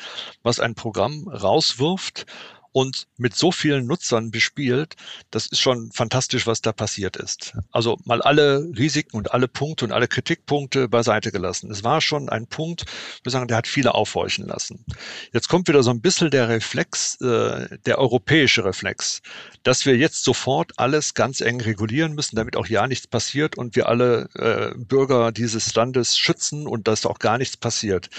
was 0.43 0.59
ein 0.59 0.75
Programm 0.75 1.27
rauswirft 1.27 2.25
und 2.71 3.07
mit 3.17 3.35
so 3.35 3.51
vielen 3.51 3.88
Nutzern 3.88 4.31
bespielt, 4.31 4.95
das 5.31 5.47
ist 5.47 5.59
schon 5.59 5.91
fantastisch, 5.91 6.47
was 6.47 6.61
da 6.61 6.71
passiert 6.71 7.17
ist. 7.17 7.53
Also 7.71 7.97
mal 8.05 8.21
alle 8.21 8.67
Risiken 8.77 9.17
und 9.17 9.33
alle 9.33 9.47
Punkte 9.47 9.85
und 9.85 9.91
alle 9.91 10.07
Kritikpunkte 10.07 10.88
beiseite 10.88 11.31
gelassen. 11.31 11.71
Es 11.71 11.83
war 11.83 12.01
schon 12.01 12.29
ein 12.29 12.47
Punkt, 12.47 12.85
wir 13.23 13.31
sagen, 13.31 13.47
der 13.47 13.57
hat 13.57 13.67
viele 13.67 13.95
aufhorchen 13.95 14.45
lassen. 14.45 14.85
Jetzt 15.33 15.47
kommt 15.47 15.67
wieder 15.67 15.83
so 15.83 15.89
ein 15.91 16.01
bisschen 16.01 16.31
der 16.31 16.49
Reflex, 16.49 17.19
äh, 17.21 17.77
der 17.85 17.97
europäische 17.97 18.63
Reflex, 18.65 19.21
dass 19.63 19.85
wir 19.85 19.97
jetzt 19.97 20.23
sofort 20.23 20.73
alles 20.77 21.13
ganz 21.13 21.41
eng 21.41 21.61
regulieren 21.61 22.13
müssen, 22.13 22.35
damit 22.35 22.55
auch 22.55 22.67
ja 22.67 22.88
nichts 22.88 23.07
passiert 23.07 23.57
und 23.57 23.75
wir 23.75 23.88
alle 23.88 24.29
äh, 24.35 24.77
Bürger 24.77 25.31
dieses 25.31 25.73
Landes 25.75 26.17
schützen 26.17 26.67
und 26.67 26.88
dass 26.88 27.05
auch 27.05 27.19
gar 27.19 27.38
nichts 27.38 27.57
passiert. 27.57 28.09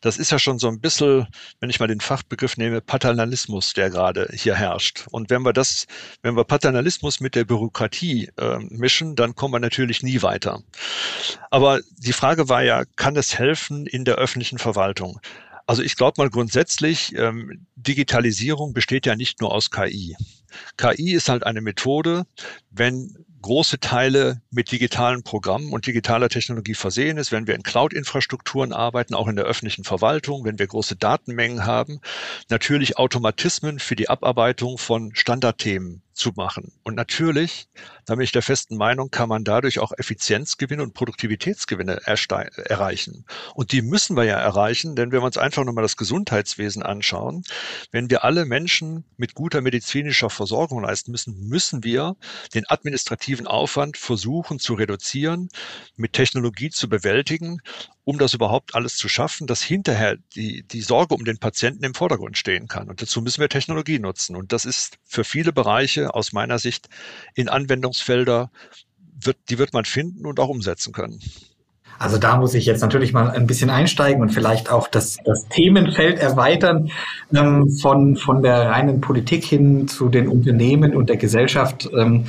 Das 0.00 0.18
ist 0.18 0.30
ja 0.30 0.38
schon 0.38 0.58
so 0.58 0.68
ein 0.68 0.80
bisschen, 0.80 1.26
wenn 1.60 1.70
ich 1.70 1.80
mal 1.80 1.86
den 1.86 2.00
Fachbegriff 2.00 2.56
nehme, 2.56 2.80
Paternalismus, 2.80 3.72
der 3.72 3.90
gerade 3.98 4.28
hier 4.32 4.54
herrscht. 4.54 5.06
Und 5.10 5.28
wenn 5.28 5.42
wir 5.42 5.52
das, 5.52 5.86
wenn 6.22 6.36
wir 6.36 6.44
Paternalismus 6.44 7.18
mit 7.18 7.34
der 7.34 7.44
Bürokratie 7.44 8.30
äh, 8.38 8.58
mischen, 8.70 9.16
dann 9.16 9.34
kommen 9.34 9.54
wir 9.54 9.58
natürlich 9.58 10.04
nie 10.04 10.22
weiter. 10.22 10.62
Aber 11.50 11.80
die 11.98 12.12
Frage 12.12 12.48
war 12.48 12.62
ja, 12.62 12.84
kann 12.94 13.16
es 13.16 13.36
helfen 13.36 13.86
in 13.86 14.04
der 14.04 14.14
öffentlichen 14.14 14.58
Verwaltung? 14.58 15.18
Also 15.66 15.82
ich 15.82 15.96
glaube 15.96 16.14
mal 16.22 16.30
grundsätzlich, 16.30 17.12
ähm, 17.16 17.66
Digitalisierung 17.74 18.72
besteht 18.72 19.04
ja 19.04 19.16
nicht 19.16 19.40
nur 19.40 19.52
aus 19.52 19.70
KI. 19.70 20.16
KI 20.76 21.12
ist 21.12 21.28
halt 21.28 21.44
eine 21.44 21.60
Methode, 21.60 22.24
wenn 22.70 23.26
große 23.48 23.80
Teile 23.80 24.42
mit 24.50 24.72
digitalen 24.72 25.22
Programmen 25.22 25.72
und 25.72 25.86
digitaler 25.86 26.28
Technologie 26.28 26.74
versehen 26.74 27.16
ist, 27.16 27.32
wenn 27.32 27.46
wir 27.46 27.54
in 27.54 27.62
Cloud-Infrastrukturen 27.62 28.74
arbeiten, 28.74 29.14
auch 29.14 29.26
in 29.26 29.36
der 29.36 29.46
öffentlichen 29.46 29.84
Verwaltung, 29.84 30.44
wenn 30.44 30.58
wir 30.58 30.66
große 30.66 30.96
Datenmengen 30.96 31.64
haben, 31.64 32.02
natürlich 32.50 32.98
Automatismen 32.98 33.78
für 33.78 33.96
die 33.96 34.10
Abarbeitung 34.10 34.76
von 34.76 35.14
Standardthemen 35.14 36.02
zu 36.18 36.32
machen. 36.36 36.72
Und 36.82 36.94
natürlich, 36.94 37.68
da 38.04 38.16
bin 38.16 38.24
ich 38.24 38.32
der 38.32 38.42
festen 38.42 38.76
Meinung, 38.76 39.10
kann 39.10 39.28
man 39.28 39.44
dadurch 39.44 39.78
auch 39.78 39.92
Effizienzgewinne 39.96 40.82
und 40.82 40.94
Produktivitätsgewinne 40.94 42.00
erreichen. 42.04 43.24
Und 43.54 43.72
die 43.72 43.82
müssen 43.82 44.16
wir 44.16 44.24
ja 44.24 44.38
erreichen, 44.38 44.96
denn 44.96 45.12
wenn 45.12 45.20
wir 45.20 45.26
uns 45.26 45.38
einfach 45.38 45.64
nochmal 45.64 45.82
das 45.82 45.96
Gesundheitswesen 45.96 46.82
anschauen, 46.82 47.44
wenn 47.92 48.10
wir 48.10 48.24
alle 48.24 48.44
Menschen 48.44 49.04
mit 49.16 49.34
guter 49.34 49.60
medizinischer 49.60 50.30
Versorgung 50.30 50.82
leisten 50.82 51.12
müssen, 51.12 51.48
müssen 51.48 51.84
wir 51.84 52.16
den 52.54 52.64
administrativen 52.68 53.46
Aufwand 53.46 53.96
versuchen 53.96 54.58
zu 54.58 54.74
reduzieren, 54.74 55.48
mit 55.96 56.12
Technologie 56.12 56.70
zu 56.70 56.88
bewältigen 56.88 57.60
um 58.08 58.16
das 58.16 58.32
überhaupt 58.32 58.74
alles 58.74 58.96
zu 58.96 59.06
schaffen, 59.06 59.46
dass 59.46 59.60
hinterher 59.60 60.16
die, 60.34 60.62
die 60.62 60.80
Sorge 60.80 61.14
um 61.14 61.26
den 61.26 61.36
Patienten 61.36 61.84
im 61.84 61.92
Vordergrund 61.92 62.38
stehen 62.38 62.66
kann. 62.66 62.88
Und 62.88 63.02
dazu 63.02 63.20
müssen 63.20 63.42
wir 63.42 63.50
Technologie 63.50 63.98
nutzen. 63.98 64.34
Und 64.34 64.54
das 64.54 64.64
ist 64.64 64.96
für 65.04 65.24
viele 65.24 65.52
Bereiche 65.52 66.14
aus 66.14 66.32
meiner 66.32 66.58
Sicht 66.58 66.88
in 67.34 67.50
Anwendungsfelder, 67.50 68.50
wird, 69.22 69.36
die 69.50 69.58
wird 69.58 69.74
man 69.74 69.84
finden 69.84 70.24
und 70.24 70.40
auch 70.40 70.48
umsetzen 70.48 70.94
können. 70.94 71.20
Also 71.98 72.16
da 72.16 72.38
muss 72.38 72.54
ich 72.54 72.64
jetzt 72.64 72.80
natürlich 72.80 73.12
mal 73.12 73.28
ein 73.30 73.46
bisschen 73.46 73.68
einsteigen 73.68 74.22
und 74.22 74.30
vielleicht 74.30 74.70
auch 74.70 74.88
das, 74.88 75.18
das 75.26 75.46
Themenfeld 75.50 76.18
erweitern 76.18 76.90
ähm, 77.34 77.68
von, 77.82 78.16
von 78.16 78.40
der 78.40 78.70
reinen 78.70 79.02
Politik 79.02 79.44
hin 79.44 79.86
zu 79.86 80.08
den 80.08 80.28
Unternehmen 80.28 80.96
und 80.96 81.10
der 81.10 81.18
Gesellschaft. 81.18 81.90
Ähm, 81.94 82.24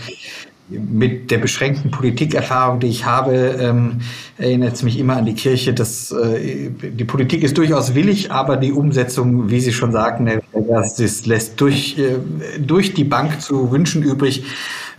mit 0.70 1.32
der 1.32 1.40
beschränkten 1.40 1.92
Politikerfahrung, 1.92 2.80
die 2.80 2.88
ich 2.88 3.06
habe, 3.06 3.58
ähm, 3.60 4.02
erinnert 4.38 4.76
es 4.76 4.84
mich 4.84 5.00
immer 5.00 5.18
an 5.18 5.26
die 5.26 5.34
Kirche. 5.34 5.74
Dass, 5.74 6.12
äh, 6.12 6.70
die 6.70 7.06
Politik 7.06 7.44
ist 7.44 7.58
durchaus 7.58 7.96
willig, 7.96 8.32
aber 8.32 8.58
die 8.58 8.72
Umsetzung, 8.72 9.50
wie 9.50 9.60
Sie 9.60 9.74
schon 9.74 9.92
sagten, 9.92 10.30
das 10.70 11.26
lässt 11.26 11.60
durch, 11.60 11.98
äh, 11.98 12.18
durch 12.60 12.94
die 12.94 13.04
Bank 13.04 13.42
zu 13.42 13.72
wünschen 13.72 14.04
übrig. 14.04 14.44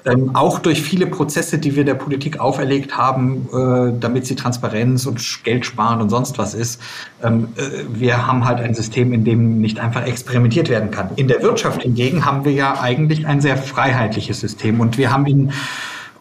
Ähm, 0.04 0.34
auch 0.34 0.58
durch 0.58 0.82
viele 0.82 1.06
Prozesse, 1.06 1.58
die 1.58 1.76
wir 1.76 1.84
der 1.84 1.94
Politik 1.94 2.40
auferlegt 2.40 2.96
haben, 2.96 3.48
äh, 3.52 3.92
damit 3.98 4.26
sie 4.26 4.34
Transparenz 4.34 5.06
und 5.06 5.44
Geld 5.44 5.66
sparen 5.66 6.00
und 6.00 6.10
sonst 6.10 6.38
was 6.38 6.54
ist. 6.54 6.80
Ähm, 7.22 7.48
äh, 7.56 7.84
wir 7.88 8.26
haben 8.26 8.46
halt 8.46 8.60
ein 8.60 8.74
System, 8.74 9.12
in 9.12 9.24
dem 9.24 9.60
nicht 9.60 9.78
einfach 9.78 10.06
experimentiert 10.06 10.68
werden 10.68 10.90
kann. 10.90 11.10
In 11.16 11.28
der 11.28 11.42
Wirtschaft 11.42 11.82
hingegen 11.82 12.24
haben 12.24 12.44
wir 12.44 12.52
ja 12.52 12.80
eigentlich 12.80 13.26
ein 13.26 13.40
sehr 13.40 13.56
freiheitliches 13.56 14.40
System 14.40 14.80
und 14.80 14.96
wir 14.96 15.12
haben 15.12 15.26
in 15.26 15.52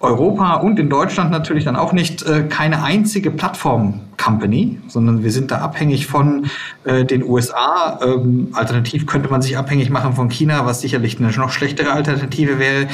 Europa 0.02 0.56
und 0.56 0.80
in 0.80 0.90
Deutschland 0.90 1.30
natürlich 1.30 1.66
dann 1.66 1.76
auch 1.76 1.92
nicht 1.92 2.24
äh, 2.24 2.44
keine 2.44 2.84
einzige 2.84 3.32
Plattform-Company, 3.32 4.80
sondern 4.88 5.24
wir 5.24 5.32
sind 5.32 5.52
da 5.52 5.58
abhängig 5.58 6.08
von 6.08 6.46
äh, 6.86 7.04
den 7.04 7.24
USA. 7.24 8.00
Ähm, 8.02 8.50
alternativ 8.54 9.06
könnte 9.08 9.30
man 9.30 9.42
sich 9.42 9.58
abhängig 9.58 9.90
machen 9.90 10.14
von 10.14 10.30
China, 10.30 10.66
was 10.66 10.80
sicherlich 10.82 11.20
eine 11.20 11.32
noch 11.32 11.52
schlechtere 11.52 11.92
Alternative 11.92 12.60
wäre. 12.60 12.88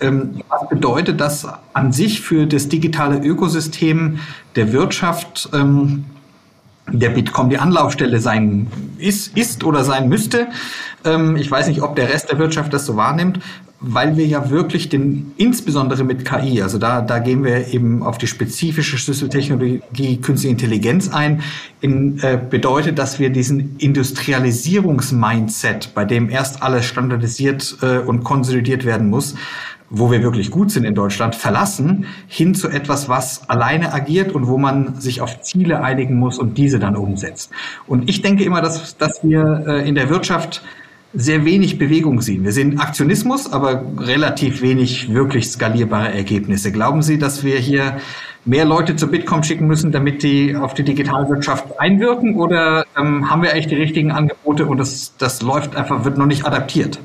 Ähm, 0.00 0.40
was 0.48 0.68
bedeutet 0.68 1.20
das 1.20 1.46
an 1.74 1.92
sich 1.92 2.20
für 2.20 2.46
das 2.46 2.68
digitale 2.68 3.18
Ökosystem 3.18 4.18
der 4.56 4.72
Wirtschaft? 4.72 5.50
Ähm, 5.54 6.06
der 6.90 7.10
Bitkom 7.10 7.50
die 7.50 7.58
Anlaufstelle 7.58 8.18
sein 8.18 8.66
ist, 8.96 9.36
ist 9.36 9.62
oder 9.62 9.84
sein 9.84 10.08
müsste. 10.08 10.48
Ähm, 11.04 11.36
ich 11.36 11.50
weiß 11.50 11.68
nicht, 11.68 11.82
ob 11.82 11.96
der 11.96 12.08
Rest 12.08 12.30
der 12.30 12.38
Wirtschaft 12.38 12.72
das 12.72 12.86
so 12.86 12.96
wahrnimmt 12.96 13.40
weil 13.80 14.16
wir 14.16 14.26
ja 14.26 14.50
wirklich 14.50 14.88
den, 14.88 15.34
insbesondere 15.36 16.02
mit 16.02 16.24
KI, 16.24 16.62
also 16.62 16.78
da, 16.78 17.00
da 17.00 17.20
gehen 17.20 17.44
wir 17.44 17.72
eben 17.72 18.02
auf 18.02 18.18
die 18.18 18.26
spezifische 18.26 18.98
Schlüsseltechnologie 18.98 20.16
künstliche 20.16 20.50
Intelligenz 20.50 21.08
ein, 21.08 21.44
in, 21.80 22.18
äh, 22.20 22.40
bedeutet, 22.50 22.98
dass 22.98 23.20
wir 23.20 23.30
diesen 23.30 23.76
Industrialisierungsmindset, 23.78 25.94
bei 25.94 26.04
dem 26.04 26.28
erst 26.28 26.60
alles 26.62 26.86
standardisiert 26.86 27.76
äh, 27.82 27.98
und 27.98 28.24
konsolidiert 28.24 28.84
werden 28.84 29.10
muss, 29.10 29.36
wo 29.90 30.10
wir 30.10 30.24
wirklich 30.24 30.50
gut 30.50 30.72
sind 30.72 30.84
in 30.84 30.96
Deutschland, 30.96 31.36
verlassen, 31.36 32.06
hin 32.26 32.56
zu 32.56 32.68
etwas, 32.68 33.08
was 33.08 33.48
alleine 33.48 33.94
agiert 33.94 34.32
und 34.32 34.48
wo 34.48 34.58
man 34.58 35.00
sich 35.00 35.20
auf 35.20 35.40
Ziele 35.42 35.82
einigen 35.82 36.18
muss 36.18 36.38
und 36.38 36.58
diese 36.58 36.80
dann 36.80 36.96
umsetzt. 36.96 37.52
Und 37.86 38.10
ich 38.10 38.22
denke 38.22 38.42
immer, 38.44 38.60
dass, 38.60 38.96
dass 38.96 39.22
wir 39.22 39.64
äh, 39.66 39.88
in 39.88 39.94
der 39.94 40.10
Wirtschaft 40.10 40.62
sehr 41.14 41.44
wenig 41.44 41.78
Bewegung 41.78 42.20
sehen. 42.20 42.44
Wir 42.44 42.52
sehen 42.52 42.78
Aktionismus, 42.78 43.50
aber 43.52 43.82
relativ 43.98 44.60
wenig 44.60 45.12
wirklich 45.12 45.48
skalierbare 45.48 46.12
Ergebnisse. 46.12 46.70
Glauben 46.70 47.02
Sie, 47.02 47.18
dass 47.18 47.44
wir 47.44 47.56
hier 47.58 47.98
mehr 48.44 48.64
Leute 48.64 48.96
zu 48.96 49.08
Bitkom 49.08 49.42
schicken 49.42 49.66
müssen, 49.66 49.90
damit 49.92 50.22
die 50.22 50.54
auf 50.54 50.74
die 50.74 50.82
Digitalwirtschaft 50.82 51.80
einwirken? 51.80 52.36
Oder 52.36 52.84
ähm, 52.98 53.30
haben 53.30 53.42
wir 53.42 53.52
eigentlich 53.52 53.68
die 53.68 53.76
richtigen 53.76 54.10
Angebote 54.10 54.66
und 54.66 54.78
das, 54.78 55.14
das 55.18 55.42
läuft 55.42 55.76
einfach, 55.76 56.04
wird 56.04 56.18
noch 56.18 56.26
nicht 56.26 56.46
adaptiert? 56.46 56.98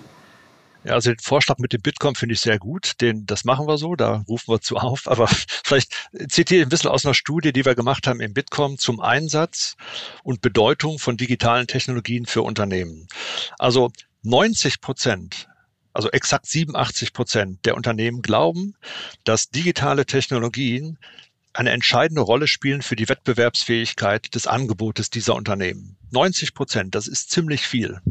Ja, 0.86 0.94
also 0.94 1.12
den 1.12 1.20
Vorschlag 1.20 1.58
mit 1.60 1.74
dem 1.74 1.82
Bitcoin 1.82 2.16
finde 2.16 2.34
ich 2.34 2.42
sehr 2.42 2.60
gut. 2.60 3.00
Den, 3.02 3.26
das 3.26 3.46
machen 3.46 3.68
wir 3.68 3.78
so, 3.78 3.96
da 3.96 4.24
rufen 4.28 4.54
wir 4.54 4.62
zu 4.62 4.78
auf. 4.78 5.08
Aber 5.08 5.28
vielleicht 5.64 5.94
zitiere 6.28 6.62
ich 6.62 6.66
ein 6.66 6.70
bisschen 6.70 6.90
aus 6.90 7.06
einer 7.06 7.14
Studie, 7.14 7.54
die 7.54 7.66
wir 7.66 7.76
gemacht 7.76 8.08
haben 8.08 8.20
im 8.20 8.34
Bitcoin 8.34 8.78
zum 8.78 9.00
Einsatz 9.00 9.76
und 10.24 10.42
Bedeutung 10.42 11.00
von 11.00 11.18
digitalen 11.18 11.68
Technologien 11.68 12.26
für 12.26 12.42
Unternehmen. 12.42 13.08
Also 13.58 13.92
90 14.24 14.82
Prozent 14.82 15.48
also 15.94 16.10
exakt 16.10 16.48
87 16.48 17.14
Prozent 17.14 17.66
der 17.66 17.76
Unternehmen 17.76 18.22
glauben, 18.24 18.74
dass 19.24 19.50
digitale 19.50 20.06
Technologien 20.08 20.98
eine 21.54 21.70
entscheidende 21.70 22.22
Rolle 22.22 22.48
spielen 22.48 22.82
für 22.82 22.96
die 22.96 23.08
Wettbewerbsfähigkeit 23.08 24.34
des 24.34 24.48
Angebotes 24.48 25.12
dieser 25.12 25.36
Unternehmen. 25.36 25.98
90 26.10 26.56
Prozent, 26.56 26.96
das 26.96 27.08
ist 27.08 27.30
ziemlich 27.30 27.62
viel. 27.62 28.02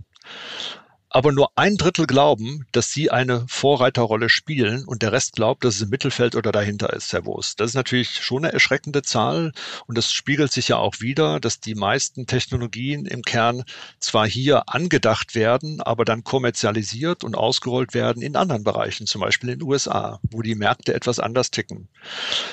Aber 1.13 1.33
nur 1.33 1.51
ein 1.57 1.77
Drittel 1.77 2.07
glauben, 2.07 2.67
dass 2.73 2.91
sie 2.91 3.11
eine 3.11 3.45
Vorreiterrolle 3.47 4.29
spielen 4.29 4.85
und 4.87 5.03
der 5.03 5.13
Rest 5.13 5.35
glaubt, 5.35 5.65
dass 5.65 5.77
es 5.77 5.83
im 5.83 5.91
Mittelfeld 5.91 6.35
oder 6.35 6.53
dahinter 6.53 6.93
ist, 6.93 7.13
Herr 7.13 7.23
Boos. 7.23 7.55
Das 7.57 7.71
ist 7.71 7.75
natürlich 7.75 8.23
schon 8.23 8.45
eine 8.45 8.53
erschreckende 8.53 9.03
Zahl 9.03 9.53
und 9.87 9.99
das 9.99 10.13
spiegelt 10.13 10.53
sich 10.53 10.69
ja 10.69 10.79
auch 10.79 11.01
wieder, 11.01 11.39
dass 11.39 11.61
die 11.61 11.75
meisten 11.75 12.27
Technologien 12.27 13.05
im 13.05 13.23
Kern 13.23 13.65
zwar 14.01 14.27
hier 14.27 14.69
angedacht 14.69 15.35
werden, 15.35 15.83
aber 15.83 16.05
dann 16.05 16.25
kommerzialisiert 16.25 17.25
und 17.25 17.37
ausgerollt 17.37 17.93
werden 17.93 18.23
in 18.23 18.35
anderen 18.35 18.65
Bereichen, 18.65 19.07
zum 19.07 19.21
Beispiel 19.21 19.51
in 19.51 19.59
den 19.59 19.69
USA, 19.69 20.19
wo 20.31 20.41
die 20.41 20.55
Märkte 20.55 20.95
etwas 20.95 21.19
anders 21.19 21.51
ticken. 21.51 21.89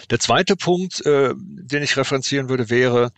Der 0.09 0.19
zweite 0.19 0.57
Punkt, 0.57 1.05
äh, 1.05 1.33
den 1.35 1.81
ich 1.81 1.95
referenzieren 1.95 2.49
würde, 2.49 2.69
wäre, 2.69 3.11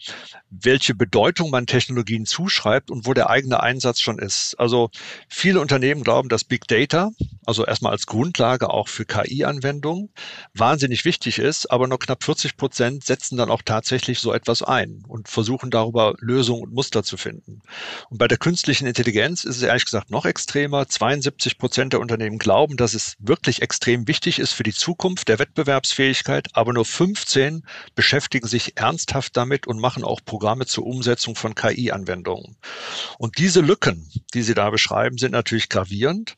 welche 0.51 0.93
Bedeutung 0.93 1.49
man 1.49 1.65
Technologien 1.65 2.25
zuschreibt 2.25 2.91
und 2.91 3.07
wo 3.07 3.13
der 3.13 3.29
eigene 3.29 3.61
Einsatz 3.61 3.99
schon 3.99 4.19
ist. 4.19 4.55
Also 4.59 4.91
Viele 5.33 5.61
Unternehmen 5.61 6.03
glauben, 6.03 6.27
dass 6.27 6.43
Big 6.43 6.67
Data, 6.67 7.09
also 7.45 7.65
erstmal 7.65 7.91
als 7.91 8.05
Grundlage 8.05 8.69
auch 8.69 8.87
für 8.87 9.05
KI-Anwendungen, 9.05 10.09
wahnsinnig 10.53 11.05
wichtig 11.05 11.39
ist, 11.39 11.71
aber 11.71 11.87
nur 11.87 11.99
knapp 11.99 12.23
40 12.23 12.57
Prozent 12.57 13.03
setzen 13.03 13.37
dann 13.37 13.49
auch 13.49 13.61
tatsächlich 13.63 14.19
so 14.19 14.33
etwas 14.33 14.61
ein 14.61 15.03
und 15.07 15.27
versuchen 15.27 15.71
darüber 15.71 16.15
Lösungen 16.19 16.63
und 16.63 16.73
Muster 16.73 17.03
zu 17.03 17.17
finden. 17.17 17.61
Und 18.09 18.17
bei 18.17 18.27
der 18.27 18.37
künstlichen 18.37 18.85
Intelligenz 18.85 19.43
ist 19.43 19.57
es 19.57 19.63
ehrlich 19.63 19.85
gesagt 19.85 20.11
noch 20.11 20.25
extremer. 20.25 20.87
72 20.87 21.57
Prozent 21.57 21.93
der 21.93 21.99
Unternehmen 21.99 22.37
glauben, 22.37 22.77
dass 22.77 22.93
es 22.93 23.15
wirklich 23.19 23.61
extrem 23.61 24.07
wichtig 24.07 24.39
ist 24.39 24.51
für 24.51 24.63
die 24.63 24.73
Zukunft 24.73 25.27
der 25.27 25.39
Wettbewerbsfähigkeit, 25.39 26.49
aber 26.53 26.73
nur 26.73 26.85
15 26.85 27.63
beschäftigen 27.95 28.47
sich 28.47 28.77
ernsthaft 28.77 29.35
damit 29.35 29.67
und 29.67 29.79
machen 29.79 30.03
auch 30.03 30.21
Programme 30.23 30.65
zur 30.65 30.85
Umsetzung 30.85 31.35
von 31.35 31.55
KI-Anwendungen. 31.55 32.57
Und 33.17 33.37
diese 33.37 33.61
Lücken, 33.61 34.09
die 34.33 34.43
Sie 34.43 34.53
da 34.53 34.69
beschreiben, 34.69 35.17
sind 35.17 35.31
natürlich 35.31 35.69
gravierend. 35.69 36.35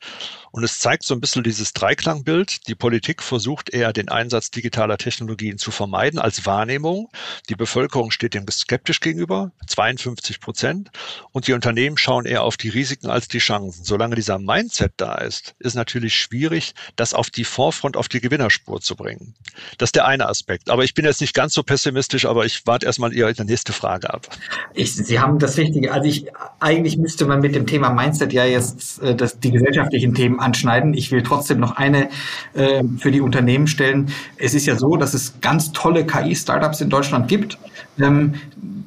Und 0.54 0.62
es 0.62 0.78
zeigt 0.78 1.02
so 1.02 1.16
ein 1.16 1.20
bisschen 1.20 1.42
dieses 1.42 1.72
Dreiklangbild. 1.72 2.68
Die 2.68 2.76
Politik 2.76 3.24
versucht 3.24 3.70
eher 3.70 3.92
den 3.92 4.08
Einsatz 4.08 4.52
digitaler 4.52 4.98
Technologien 4.98 5.58
zu 5.58 5.72
vermeiden 5.72 6.20
als 6.20 6.46
Wahrnehmung. 6.46 7.10
Die 7.48 7.56
Bevölkerung 7.56 8.12
steht 8.12 8.34
dem 8.34 8.46
skeptisch 8.48 9.00
gegenüber, 9.00 9.50
52 9.66 10.38
Prozent. 10.38 10.92
Und 11.32 11.48
die 11.48 11.54
Unternehmen 11.54 11.98
schauen 11.98 12.24
eher 12.24 12.44
auf 12.44 12.56
die 12.56 12.68
Risiken 12.68 13.08
als 13.08 13.26
die 13.26 13.40
Chancen. 13.40 13.82
Solange 13.82 14.14
dieser 14.14 14.38
Mindset 14.38 14.92
da 14.96 15.16
ist, 15.16 15.56
ist 15.58 15.74
natürlich 15.74 16.14
schwierig, 16.14 16.74
das 16.94 17.14
auf 17.14 17.30
die 17.30 17.42
Vorfront, 17.42 17.96
auf 17.96 18.06
die 18.06 18.20
Gewinnerspur 18.20 18.80
zu 18.80 18.94
bringen. 18.94 19.34
Das 19.78 19.88
ist 19.88 19.96
der 19.96 20.06
eine 20.06 20.28
Aspekt. 20.28 20.70
Aber 20.70 20.84
ich 20.84 20.94
bin 20.94 21.04
jetzt 21.04 21.20
nicht 21.20 21.34
ganz 21.34 21.54
so 21.54 21.64
pessimistisch, 21.64 22.26
aber 22.26 22.44
ich 22.44 22.64
warte 22.64 22.86
erstmal 22.86 23.12
Ihre 23.12 23.34
nächste 23.44 23.72
Frage 23.72 24.14
ab. 24.14 24.28
Ich, 24.72 24.94
Sie 24.94 25.18
haben 25.18 25.40
das 25.40 25.56
Richtige. 25.56 25.92
Also 25.92 26.08
ich, 26.08 26.26
eigentlich 26.60 26.96
müsste 26.96 27.24
man 27.24 27.40
mit 27.40 27.56
dem 27.56 27.66
Thema 27.66 27.90
Mindset 27.90 28.32
ja 28.32 28.44
jetzt 28.44 29.02
äh, 29.02 29.16
das, 29.16 29.40
die 29.40 29.50
gesellschaftlichen 29.50 30.14
Themen 30.14 30.43
anschneiden. 30.44 30.94
Ich 30.94 31.10
will 31.10 31.22
trotzdem 31.22 31.58
noch 31.58 31.76
eine 31.76 32.10
äh, 32.54 32.84
für 32.98 33.10
die 33.10 33.20
Unternehmen 33.20 33.66
stellen. 33.66 34.12
Es 34.36 34.54
ist 34.54 34.66
ja 34.66 34.76
so, 34.76 34.96
dass 34.96 35.14
es 35.14 35.40
ganz 35.40 35.72
tolle 35.72 36.06
KI-Startups 36.06 36.80
in 36.80 36.90
Deutschland 36.90 37.28
gibt. 37.28 37.58
Ähm, 38.00 38.34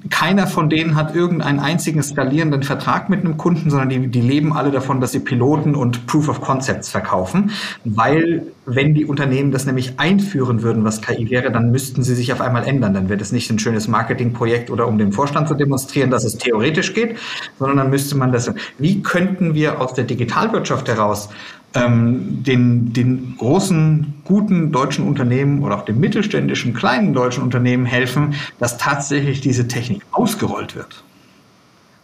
keiner 0.10 0.48
von 0.48 0.70
denen 0.70 0.96
hat 0.96 1.16
irgendeinen 1.16 1.60
einzigen 1.60 2.02
skalierenden 2.02 2.64
Vertrag 2.64 3.10
mit 3.10 3.22
einem 3.22 3.38
Kunden, 3.38 3.70
sondern 3.70 3.90
die, 3.90 4.08
die 4.08 4.22
leben 4.22 4.54
alle 4.54 4.72
davon, 4.72 5.02
dass 5.02 5.12
sie 5.12 5.20
Piloten 5.20 5.76
und 5.76 6.08
Proof 6.08 6.30
of 6.30 6.42
Concepts 6.42 6.90
verkaufen. 6.90 7.52
Weil, 7.84 8.44
wenn 8.66 8.94
die 8.94 9.06
Unternehmen 9.06 9.52
das 9.52 9.66
nämlich 9.66 10.00
einführen 10.00 10.62
würden, 10.62 10.84
was 10.84 11.02
KI 11.02 11.30
wäre, 11.30 11.52
dann 11.52 11.72
müssten 11.72 12.04
sie 12.04 12.16
sich 12.16 12.32
auf 12.32 12.42
einmal 12.42 12.66
ändern. 12.66 12.94
Dann 12.94 13.10
wäre 13.10 13.18
das 13.18 13.32
nicht 13.32 13.50
ein 13.50 13.60
schönes 13.60 13.88
Marketingprojekt 13.88 14.70
oder 14.70 14.88
um 14.88 14.98
dem 14.98 15.12
Vorstand 15.12 15.48
zu 15.48 15.56
demonstrieren, 15.56 16.12
dass 16.12 16.24
es 16.24 16.38
theoretisch 16.38 16.94
geht, 16.94 17.18
sondern 17.60 17.78
dann 17.78 17.90
müsste 17.90 18.16
man 18.16 18.32
das. 18.32 18.52
Wie 18.78 19.02
könnten 19.02 19.54
wir 19.54 19.82
aus 19.82 19.94
der 19.94 20.06
Digitalwirtschaft 20.06 20.88
heraus 20.88 21.30
ähm, 21.74 22.44
den, 22.44 22.94
den 22.94 23.36
großen, 23.38 24.22
guten 24.24 24.72
deutschen 24.72 25.08
Unternehmen 25.08 25.64
oder 25.64 25.78
auch 25.78 25.86
den 25.86 26.00
mittelständischen, 26.00 26.74
kleinen 26.74 27.14
deutschen 27.14 27.44
Unternehmen 27.44 27.86
helfen, 27.86 28.36
dass 28.60 28.78
tatsächlich 28.78 29.42
diese 29.42 29.68
Technik 29.68 30.04
ausgerollt 30.12 30.76
wird. 30.76 31.04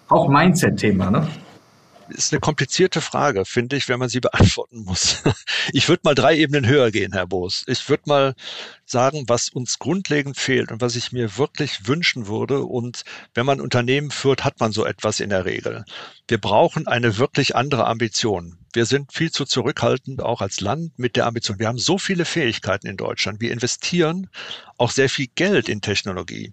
Auch 0.10 0.28
Mindset-Thema, 0.30 1.10
ne? 1.10 1.28
ist 2.10 2.34
eine 2.34 2.40
komplizierte 2.40 3.02
Frage, 3.02 3.46
finde 3.46 3.76
ich, 3.76 3.90
wenn 3.90 4.00
man 4.00 4.10
sie 4.10 4.20
beantworten 4.20 4.84
muss. 4.84 5.24
Ich 5.72 5.88
würde 5.88 6.02
mal 6.04 6.14
drei 6.14 6.38
Ebenen 6.38 6.68
höher 6.68 6.92
gehen, 6.92 7.14
Herr 7.14 7.26
Boos. 7.26 7.64
Ich 7.68 7.88
würde 7.88 8.04
mal 8.08 8.36
sagen, 8.86 9.24
was 9.28 9.48
uns 9.48 9.80
grundlegend 9.80 10.38
fehlt 10.38 10.72
und 10.72 10.82
was 10.82 10.98
ich 10.98 11.14
mir 11.14 11.38
wirklich 11.38 11.88
wünschen 11.88 12.28
würde. 12.28 12.64
Und 12.64 13.04
wenn 13.34 13.46
man 13.46 13.62
Unternehmen 13.62 14.12
führt, 14.12 14.44
hat 14.44 14.60
man 14.60 14.74
so 14.74 14.86
etwas 14.86 15.22
in 15.22 15.30
der 15.30 15.46
Regel. 15.46 15.86
Wir 16.28 16.38
brauchen 16.38 16.86
eine 16.86 17.18
wirklich 17.18 17.56
andere 17.56 17.88
Ambition. 17.88 18.58
Wir 18.74 18.86
sind 18.86 19.14
viel 19.14 19.32
zu 19.32 19.46
zurückhaltend, 19.46 20.22
auch 20.22 20.42
als 20.42 20.60
Land 20.60 20.98
mit 20.98 21.16
der 21.16 21.28
Ambition. 21.28 21.60
Wir 21.60 21.68
haben 21.68 21.78
so 21.78 21.98
viele 21.98 22.26
Fähigkeiten 22.26 22.88
in 22.88 22.98
Deutschland. 22.98 23.40
Wir 23.40 23.52
investieren 23.52 24.30
auch 24.78 24.92
sehr 24.92 25.10
viel 25.10 25.28
Geld 25.36 25.70
in 25.70 25.82
Technologie. 25.82 26.52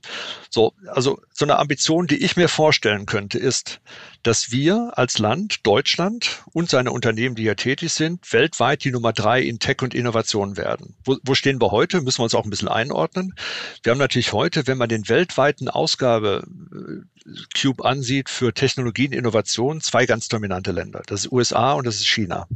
So, 0.50 0.74
also 0.86 1.20
so 1.32 1.44
eine 1.44 1.58
Ambition, 1.58 2.06
die 2.06 2.22
ich 2.22 2.36
mir 2.36 2.48
vorstellen 2.48 3.06
könnte, 3.06 3.38
ist, 3.38 3.80
dass 4.22 4.50
wir 4.50 4.92
als 4.96 5.18
Land, 5.18 5.66
Deutschland 5.66 6.44
und 6.52 6.68
seine 6.68 6.92
Unternehmen, 6.92 7.34
die 7.34 7.42
hier 7.42 7.56
tätig 7.56 7.92
sind, 7.92 8.30
weltweit 8.32 8.84
die 8.84 8.92
Nummer 8.92 9.12
drei 9.12 9.40
in 9.40 9.58
Tech 9.58 9.80
und 9.80 9.94
Innovation 9.94 10.56
werden. 10.56 10.94
Wo, 11.04 11.16
wo 11.22 11.34
stehen 11.34 11.60
wir 11.60 11.70
heute? 11.70 12.02
Müssen 12.02 12.18
wir 12.18 12.24
uns 12.24 12.34
auch 12.34 12.44
ein 12.44 12.50
bisschen 12.50 12.68
einordnen. 12.68 13.34
Wir 13.82 13.92
haben 13.92 13.98
natürlich 13.98 14.32
heute, 14.32 14.66
wenn 14.66 14.78
man 14.78 14.88
den 14.88 15.08
weltweiten 15.08 15.68
Ausgabe 15.68 16.44
äh, 16.72 17.10
Cube 17.58 17.84
ansieht 17.84 18.28
für 18.28 18.52
Technologien, 18.52 19.12
Innovation, 19.12 19.80
zwei 19.80 20.06
ganz 20.06 20.28
dominante 20.28 20.72
Länder. 20.72 21.02
Das 21.06 21.24
ist 21.24 21.32
USA 21.32 21.72
und 21.72 21.86
das 21.86 21.96
ist 21.96 22.08
China. 22.08 22.46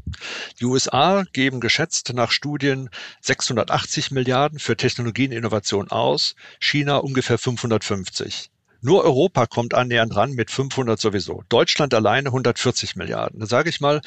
Die 0.61 0.65
USA 0.65 1.25
geben 1.33 1.61
geschätzt 1.61 2.13
nach 2.15 2.31
Studien 2.31 2.91
680 3.21 4.11
Milliarden 4.11 4.59
für 4.59 4.77
Technologien, 4.77 5.33
Innovation 5.33 5.89
aus, 5.91 6.35
China 6.61 6.97
ungefähr 6.99 7.39
550. 7.39 8.51
Nur 8.81 9.03
Europa 9.03 9.47
kommt 9.47 9.73
annähernd 9.73 10.15
ran 10.15 10.33
mit 10.33 10.51
500 10.51 11.01
sowieso. 11.01 11.43
Deutschland 11.49 11.95
alleine 11.95 12.29
140 12.29 12.97
Milliarden. 12.97 13.41
Da 13.41 13.47
sage 13.47 13.71
ich 13.71 13.81
mal, 13.81 14.03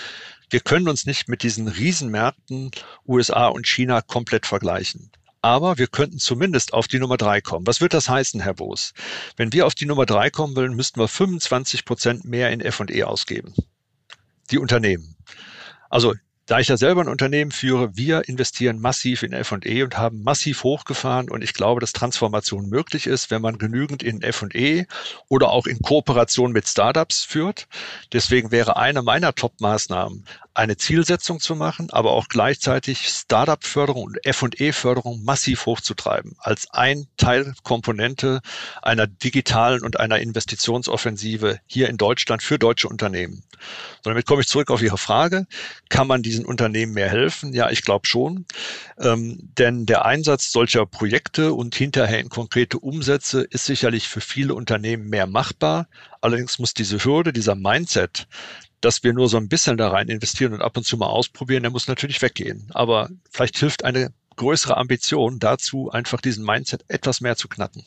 wir 0.52 0.60
können 0.60 0.88
uns 0.88 1.08
nicht 1.08 1.28
mit 1.28 1.42
diesen 1.42 1.68
Riesenmärkten 1.68 2.70
USA 3.08 3.48
und 3.48 3.68
China 3.68 4.02
komplett 4.02 4.46
vergleichen. 4.46 5.10
Aber 5.48 5.78
wir 5.78 5.88
könnten 5.88 6.20
zumindest 6.20 6.74
auf 6.74 6.90
die 6.90 7.00
Nummer 7.00 7.16
drei 7.16 7.40
kommen. 7.40 7.66
Was 7.66 7.80
wird 7.80 7.94
das 7.94 8.10
heißen, 8.10 8.42
Herr 8.42 8.56
Boos? 8.56 8.94
Wenn 9.38 9.54
wir 9.54 9.66
auf 9.66 9.76
die 9.76 9.86
Nummer 9.86 10.06
drei 10.06 10.30
kommen 10.30 10.58
wollen, 10.58 10.76
müssten 10.76 11.00
wir 11.00 11.08
25 11.08 11.86
Prozent 11.86 12.26
mehr 12.26 12.52
in 12.52 12.60
F&E 12.60 13.04
ausgeben. 13.04 13.54
Die 14.52 14.58
Unternehmen. 14.58 15.16
Also 15.90 16.16
da 16.48 16.60
ich 16.60 16.68
ja 16.68 16.76
selber 16.76 17.00
ein 17.00 17.08
Unternehmen 17.08 17.52
führe, 17.52 17.96
wir 17.96 18.28
investieren 18.28 18.80
massiv 18.80 19.24
in 19.24 19.32
F&E 19.32 19.84
und 19.84 19.98
haben 19.98 20.22
massiv 20.22 20.64
hochgefahren 20.64 21.30
und 21.30 21.42
ich 21.42 21.54
glaube, 21.54 21.80
dass 21.80 21.94
Transformation 21.94 22.68
möglich 22.68 23.08
ist, 23.08 23.32
wenn 23.32 23.42
man 23.42 23.58
genügend 23.58 24.04
in 24.04 24.22
F&E 24.22 24.86
oder 25.30 25.50
auch 25.50 25.66
in 25.66 25.80
Kooperation 25.80 26.52
mit 26.52 26.68
Startups 26.68 27.24
führt. 27.24 27.68
Deswegen 28.12 28.52
wäre 28.52 28.76
eine 28.76 29.02
meiner 29.02 29.34
Top-Maßnahmen, 29.34 30.26
eine 30.58 30.76
Zielsetzung 30.76 31.40
zu 31.40 31.56
machen, 31.56 31.92
aber 31.92 32.14
auch 32.14 32.30
gleichzeitig 32.30 33.08
Startup-Förderung 33.10 34.04
und 34.06 34.26
F&E-Förderung 34.26 35.24
massiv 35.24 35.68
hochzutreiben, 35.68 36.36
als 36.40 36.68
ein 36.72 37.06
Teilkomponente 37.18 38.42
einer 38.82 39.06
digitalen 39.06 39.84
und 39.84 40.00
einer 40.00 40.18
Investitionsoffensive 40.20 41.60
hier 41.68 41.90
in 41.90 41.98
Deutschland 41.98 42.42
für 42.42 42.58
deutsche 42.58 42.88
Unternehmen. 42.88 43.44
So, 44.04 44.10
damit 44.10 44.26
komme 44.26 44.42
ich 44.42 44.48
zurück 44.48 44.72
auf 44.72 44.82
Ihre 44.82 44.98
Frage. 44.98 45.46
Kann 45.90 46.08
man 46.08 46.24
diesen 46.24 46.46
Unternehmen 46.46 46.94
mehr 46.94 47.10
helfen? 47.10 47.54
Ja, 47.54 47.70
ich 47.70 47.84
glaube 47.84 48.08
schon. 48.08 48.46
Ähm, 49.00 49.38
denn 49.58 49.86
der 49.86 50.06
Einsatz 50.06 50.52
solcher 50.52 50.86
Projekte 50.88 51.54
und 51.54 51.76
hinterher 51.76 52.20
in 52.20 52.30
konkrete 52.30 52.80
Umsätze 52.80 53.42
ist 53.42 53.66
sicherlich 53.66 54.08
für 54.08 54.22
viele 54.22 54.56
Unternehmen 54.56 55.10
mehr 55.10 55.28
machbar. 55.28 55.88
Allerdings 56.22 56.58
muss 56.58 56.74
diese 56.74 57.04
Hürde, 57.04 57.32
dieser 57.32 57.56
Mindset, 57.56 58.28
dass 58.82 59.04
wir 59.04 59.14
nur 59.14 59.28
so 59.28 59.38
ein 59.38 59.50
bisschen 59.50 59.78
da 59.78 59.90
rein 59.90 60.08
investieren 60.08 60.54
und 60.54 60.62
ab 60.62 60.78
und 60.78 60.86
zu 60.86 60.98
mal 60.98 61.08
ausprobieren, 61.08 61.64
der 61.64 61.72
muss 61.72 61.88
natürlich 61.88 62.22
weggehen. 62.22 62.70
Aber 62.74 63.10
vielleicht 63.30 63.58
hilft 63.58 63.84
eine 63.84 64.12
größere 64.36 64.78
Ambition 64.78 65.40
dazu, 65.40 65.90
einfach 65.92 66.22
diesen 66.22 66.46
Mindset 66.46 66.86
etwas 66.88 67.22
mehr 67.22 67.36
zu 67.36 67.48
knacken. 67.48 67.84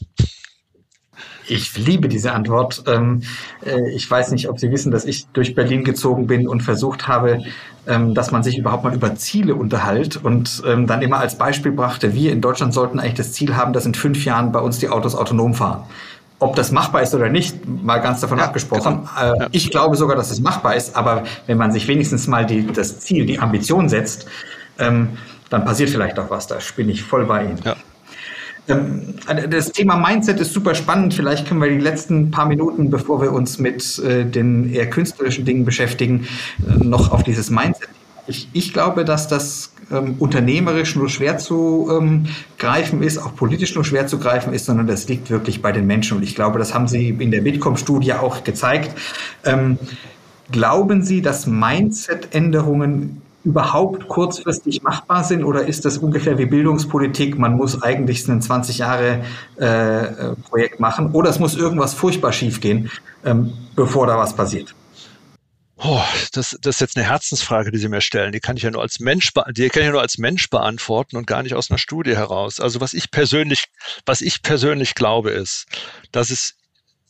Ich 1.46 1.76
liebe 1.76 2.08
diese 2.08 2.32
Antwort. 2.32 2.84
Ähm, 2.86 3.22
äh, 3.64 3.90
ich 3.90 4.10
weiß 4.10 4.30
nicht, 4.30 4.48
ob 4.48 4.58
Sie 4.58 4.70
wissen, 4.70 4.90
dass 4.90 5.04
ich 5.04 5.26
durch 5.28 5.54
Berlin 5.54 5.84
gezogen 5.84 6.26
bin 6.26 6.46
und 6.48 6.62
versucht 6.62 7.08
habe, 7.08 7.42
ähm, 7.86 8.14
dass 8.14 8.30
man 8.30 8.42
sich 8.42 8.56
überhaupt 8.56 8.84
mal 8.84 8.94
über 8.94 9.14
Ziele 9.16 9.54
unterhält 9.54 10.16
und 10.16 10.62
ähm, 10.66 10.86
dann 10.86 11.02
immer 11.02 11.18
als 11.18 11.36
Beispiel 11.36 11.72
brachte, 11.72 12.14
wir 12.14 12.32
in 12.32 12.40
Deutschland 12.40 12.72
sollten 12.72 12.98
eigentlich 12.98 13.14
das 13.14 13.32
Ziel 13.32 13.56
haben, 13.56 13.72
dass 13.72 13.86
in 13.86 13.94
fünf 13.94 14.24
Jahren 14.24 14.52
bei 14.52 14.60
uns 14.60 14.78
die 14.78 14.88
Autos 14.88 15.14
autonom 15.14 15.54
fahren. 15.54 15.84
Ob 16.40 16.56
das 16.56 16.72
machbar 16.72 17.02
ist 17.02 17.14
oder 17.14 17.28
nicht, 17.28 17.68
mal 17.68 17.98
ganz 17.98 18.20
davon 18.20 18.38
ja, 18.38 18.44
abgesprochen. 18.44 19.06
Genau. 19.18 19.34
Äh, 19.34 19.38
ja. 19.38 19.48
Ich 19.52 19.70
glaube 19.70 19.96
sogar, 19.96 20.16
dass 20.16 20.30
es 20.30 20.40
machbar 20.40 20.74
ist, 20.74 20.96
aber 20.96 21.24
wenn 21.46 21.58
man 21.58 21.70
sich 21.70 21.86
wenigstens 21.86 22.26
mal 22.26 22.46
die, 22.46 22.66
das 22.66 22.98
Ziel, 23.00 23.26
die 23.26 23.38
Ambition 23.38 23.88
setzt, 23.88 24.26
ähm, 24.78 25.10
dann 25.50 25.64
passiert 25.64 25.90
vielleicht 25.90 26.18
auch 26.18 26.30
was. 26.30 26.46
Da 26.46 26.56
bin 26.76 26.88
ich 26.88 27.02
voll 27.02 27.26
bei 27.26 27.44
Ihnen. 27.44 27.60
Ja. 27.64 27.76
Ähm, 28.68 29.14
das 29.50 29.72
Thema 29.72 29.96
Mindset 29.96 30.40
ist 30.40 30.52
super 30.52 30.74
spannend. 30.74 31.14
Vielleicht 31.14 31.46
können 31.46 31.60
wir 31.60 31.68
die 31.68 31.78
letzten 31.78 32.30
paar 32.30 32.46
Minuten, 32.46 32.90
bevor 32.90 33.20
wir 33.20 33.32
uns 33.32 33.58
mit 33.58 33.98
äh, 33.98 34.24
den 34.24 34.72
eher 34.72 34.88
künstlerischen 34.88 35.44
Dingen 35.44 35.64
beschäftigen, 35.64 36.26
äh, 36.66 36.84
noch 36.84 37.12
auf 37.12 37.22
dieses 37.22 37.50
Mindset. 37.50 37.88
Ich, 38.26 38.48
ich 38.52 38.72
glaube, 38.72 39.04
dass 39.04 39.28
das 39.28 39.69
ähm, 39.90 40.16
unternehmerisch 40.18 40.96
nur 40.96 41.08
schwer 41.08 41.38
zu 41.38 41.88
ähm, 41.90 42.26
greifen 42.58 43.02
ist, 43.02 43.18
auch 43.18 43.34
politisch 43.34 43.74
nur 43.74 43.84
schwer 43.84 44.06
zu 44.06 44.18
greifen 44.18 44.52
ist, 44.52 44.66
sondern 44.66 44.86
das 44.86 45.08
liegt 45.08 45.30
wirklich 45.30 45.62
bei 45.62 45.72
den 45.72 45.86
Menschen. 45.86 46.18
Und 46.18 46.22
ich 46.22 46.34
glaube, 46.34 46.58
das 46.58 46.74
haben 46.74 46.88
Sie 46.88 47.08
in 47.10 47.30
der 47.30 47.40
Bitkom-Studie 47.40 48.14
auch 48.14 48.44
gezeigt. 48.44 48.96
Ähm, 49.44 49.78
glauben 50.50 51.02
Sie, 51.02 51.22
dass 51.22 51.46
Mindset-Änderungen 51.46 53.22
überhaupt 53.42 54.06
kurzfristig 54.08 54.82
machbar 54.82 55.24
sind 55.24 55.44
oder 55.44 55.66
ist 55.66 55.84
das 55.84 55.98
ungefähr 55.98 56.36
wie 56.38 56.46
Bildungspolitik? 56.46 57.38
Man 57.38 57.56
muss 57.56 57.82
eigentlich 57.82 58.28
ein 58.28 58.42
20 58.42 58.78
Jahre 58.78 59.22
äh, 59.58 59.64
äh, 59.64 60.34
Projekt 60.48 60.78
machen 60.78 61.12
oder 61.12 61.30
es 61.30 61.38
muss 61.38 61.56
irgendwas 61.56 61.94
furchtbar 61.94 62.32
schiefgehen, 62.32 62.90
ähm, 63.24 63.52
bevor 63.74 64.06
da 64.06 64.18
was 64.18 64.34
passiert. 64.34 64.74
Oh, 65.82 66.04
das, 66.32 66.58
das 66.60 66.76
ist 66.76 66.80
jetzt 66.80 66.96
eine 66.98 67.06
Herzensfrage, 67.06 67.70
die 67.70 67.78
Sie 67.78 67.88
mir 67.88 68.02
stellen. 68.02 68.32
Die 68.32 68.40
kann 68.40 68.56
ich 68.56 68.64
ja 68.64 68.70
nur 68.70 68.82
als 68.82 69.00
Mensch, 69.00 69.32
die 69.52 69.68
kann 69.70 69.80
ich 69.82 69.86
ja 69.86 69.92
nur 69.92 70.02
als 70.02 70.18
Mensch 70.18 70.50
beantworten 70.50 71.16
und 71.16 71.26
gar 71.26 71.42
nicht 71.42 71.54
aus 71.54 71.70
einer 71.70 71.78
Studie 71.78 72.14
heraus. 72.14 72.60
Also 72.60 72.82
was 72.82 72.92
ich 72.92 73.10
persönlich, 73.10 73.64
was 74.04 74.20
ich 74.20 74.42
persönlich 74.42 74.94
glaube, 74.94 75.30
ist, 75.30 75.66
dass 76.12 76.28
es 76.28 76.54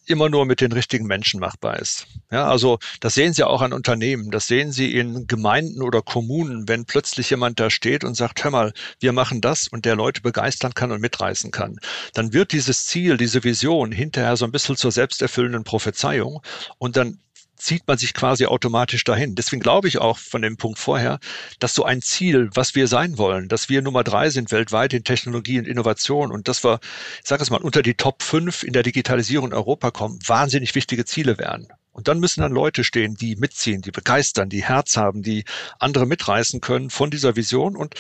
immer 0.06 0.28
nur 0.28 0.46
mit 0.46 0.61
den 0.61 0.70
richtigen 0.70 1.06
Menschen 1.06 1.40
machbar 1.40 1.80
ist. 1.80 2.06
Ja, 2.30 2.48
also 2.48 2.78
das 3.00 3.14
sehen 3.14 3.33
Sie 3.33 3.44
auch 3.44 3.61
an 3.61 3.72
Unternehmen, 3.72 4.30
das 4.30 4.46
sehen 4.46 4.70
Sie 4.70 4.94
in 4.94 5.26
Gemeinden 5.26 5.83
oder 5.83 6.00
Kommunen, 6.00 6.68
wenn 6.68 6.85
plötzlich 6.85 7.30
jemand 7.30 7.59
da 7.59 7.70
steht 7.70 8.04
und 8.04 8.14
sagt, 8.14 8.44
hör 8.44 8.50
mal, 8.50 8.72
wir 9.00 9.12
machen 9.12 9.40
das 9.40 9.66
und 9.68 9.85
der 9.85 9.96
Leute 9.96 10.20
begeistern 10.20 10.74
kann 10.74 10.92
und 10.92 11.00
mitreißen 11.00 11.50
kann, 11.50 11.78
dann 12.14 12.33
wird 12.33 12.52
dieses 12.52 12.87
Ziel, 12.87 13.16
diese 13.16 13.42
Vision 13.44 13.92
hinterher 13.92 14.37
so 14.37 14.44
ein 14.44 14.52
bisschen 14.52 14.76
zur 14.76 14.92
selbsterfüllenden 14.92 15.64
Prophezeiung 15.64 16.40
und 16.78 16.96
dann 16.96 17.18
zieht 17.61 17.87
man 17.87 17.99
sich 17.99 18.14
quasi 18.14 18.46
automatisch 18.46 19.05
dahin. 19.05 19.35
Deswegen 19.35 19.62
glaube 19.62 19.88
ich 19.88 19.99
auch 19.99 20.18
von 20.18 20.42
dem 20.42 20.57
Punkt 20.57 20.79
vorher, 20.79 21.18
dass 21.59 21.75
so 21.75 21.85
ein 21.85 22.03
Ziel, 22.03 22.51
was 22.55 22.75
wir 22.75 22.88
sein 22.88 23.18
wollen, 23.18 23.49
dass 23.49 23.68
wir 23.68 23.83
Nummer 23.83 24.05
drei 24.05 24.31
sind 24.31 24.51
weltweit 24.51 24.92
in 24.94 25.05
Technologie 25.05 25.59
und 25.59 25.66
Innovation 25.66 26.33
und 26.33 26.49
dass 26.49 26.64
wir, 26.64 26.81
ich 27.23 27.29
sage 27.29 27.42
es 27.42 27.51
mal, 27.51 27.61
unter 27.61 27.83
die 27.83 27.94
Top 27.94 28.23
5 28.23 28.62
in 28.62 28.73
der 28.73 28.83
Digitalisierung 28.83 29.49
in 29.49 29.55
Europa 29.55 29.90
kommen, 29.90 30.18
wahnsinnig 30.27 30.75
wichtige 30.75 31.05
Ziele 31.05 31.38
werden. 31.38 31.68
Und 31.92 32.09
dann 32.09 32.20
müssen 32.20 32.40
dann 32.40 32.53
Leute 32.53 32.85
stehen, 32.85 33.16
die 33.16 33.37
mitziehen, 33.37 33.83
die 33.83 33.90
begeistern, 33.90 34.49
die 34.49 34.64
Herz 34.64 34.96
haben, 34.96 35.23
die 35.23 35.44
andere 35.79 36.07
mitreißen 36.07 36.61
können 36.61 36.88
von 36.88 37.11
dieser 37.11 37.37
Vision. 37.37 37.77
Und 37.77 37.94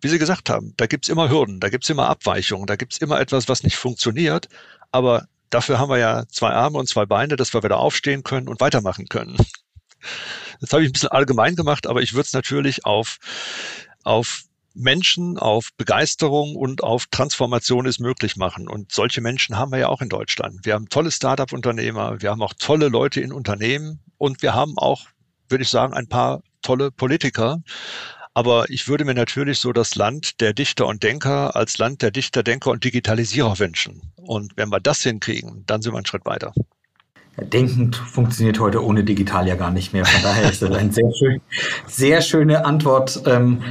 wie 0.00 0.08
Sie 0.08 0.18
gesagt 0.18 0.50
haben, 0.50 0.74
da 0.76 0.86
gibt's 0.86 1.08
immer 1.08 1.30
Hürden, 1.30 1.60
da 1.60 1.68
gibt's 1.68 1.88
immer 1.88 2.08
Abweichungen, 2.08 2.66
da 2.66 2.76
gibt's 2.76 2.98
immer 2.98 3.20
etwas, 3.20 3.48
was 3.48 3.62
nicht 3.62 3.76
funktioniert. 3.76 4.48
Aber 4.90 5.28
Dafür 5.50 5.78
haben 5.78 5.90
wir 5.90 5.98
ja 5.98 6.24
zwei 6.28 6.50
Arme 6.50 6.78
und 6.78 6.88
zwei 6.88 7.06
Beine, 7.06 7.36
dass 7.36 7.54
wir 7.54 7.62
wieder 7.62 7.78
aufstehen 7.78 8.22
können 8.22 8.48
und 8.48 8.60
weitermachen 8.60 9.08
können. 9.08 9.36
Das 10.60 10.72
habe 10.72 10.82
ich 10.82 10.90
ein 10.90 10.92
bisschen 10.92 11.10
allgemein 11.10 11.56
gemacht, 11.56 11.86
aber 11.86 12.02
ich 12.02 12.14
würde 12.14 12.26
es 12.26 12.32
natürlich 12.32 12.84
auf, 12.84 13.18
auf 14.04 14.44
Menschen, 14.74 15.38
auf 15.38 15.70
Begeisterung 15.76 16.54
und 16.54 16.82
auf 16.82 17.06
Transformation 17.06 17.86
ist 17.86 17.98
möglich 17.98 18.36
machen. 18.36 18.68
Und 18.68 18.92
solche 18.92 19.20
Menschen 19.20 19.56
haben 19.56 19.72
wir 19.72 19.78
ja 19.78 19.88
auch 19.88 20.02
in 20.02 20.08
Deutschland. 20.08 20.64
Wir 20.64 20.74
haben 20.74 20.88
tolle 20.88 21.10
Startup-Unternehmer, 21.10 22.20
wir 22.20 22.30
haben 22.30 22.42
auch 22.42 22.54
tolle 22.58 22.88
Leute 22.88 23.20
in 23.20 23.32
Unternehmen 23.32 24.00
und 24.18 24.42
wir 24.42 24.54
haben 24.54 24.76
auch, 24.76 25.06
würde 25.48 25.62
ich 25.62 25.70
sagen, 25.70 25.94
ein 25.94 26.08
paar 26.08 26.42
tolle 26.62 26.90
Politiker. 26.90 27.62
Aber 28.36 28.68
ich 28.68 28.86
würde 28.86 29.06
mir 29.06 29.14
natürlich 29.14 29.60
so 29.60 29.72
das 29.72 29.94
Land 29.94 30.42
der 30.42 30.52
Dichter 30.52 30.86
und 30.86 31.02
Denker 31.02 31.56
als 31.56 31.78
Land 31.78 32.02
der 32.02 32.10
Dichter, 32.10 32.42
Denker 32.42 32.70
und 32.70 32.84
Digitalisierer 32.84 33.58
wünschen. 33.58 34.12
Und 34.16 34.52
wenn 34.56 34.68
wir 34.68 34.78
das 34.78 35.02
hinkriegen, 35.02 35.64
dann 35.66 35.80
sind 35.80 35.94
wir 35.94 35.96
einen 35.96 36.04
Schritt 36.04 36.26
weiter. 36.26 36.52
Denkend 37.38 37.96
funktioniert 37.96 38.60
heute 38.60 38.84
ohne 38.84 39.04
digital 39.04 39.48
ja 39.48 39.54
gar 39.54 39.70
nicht 39.70 39.94
mehr. 39.94 40.04
Von 40.04 40.22
daher 40.22 40.50
ist 40.50 40.60
das 40.60 40.70
eine 40.70 40.92
sehr, 40.92 41.10
schön, 41.18 41.40
sehr 41.86 42.20
schöne 42.20 42.66
Antwort. 42.66 43.22
Ähm, 43.24 43.62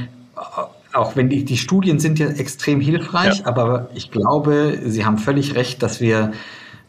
auch 0.92 1.14
wenn 1.14 1.28
die, 1.28 1.44
die 1.44 1.58
Studien 1.58 2.00
sind 2.00 2.18
ja 2.18 2.26
extrem 2.26 2.80
hilfreich, 2.80 3.38
ja. 3.38 3.46
aber 3.46 3.88
ich 3.94 4.10
glaube, 4.10 4.80
Sie 4.84 5.04
haben 5.04 5.18
völlig 5.18 5.54
recht, 5.54 5.80
dass 5.80 6.00
wir 6.00 6.32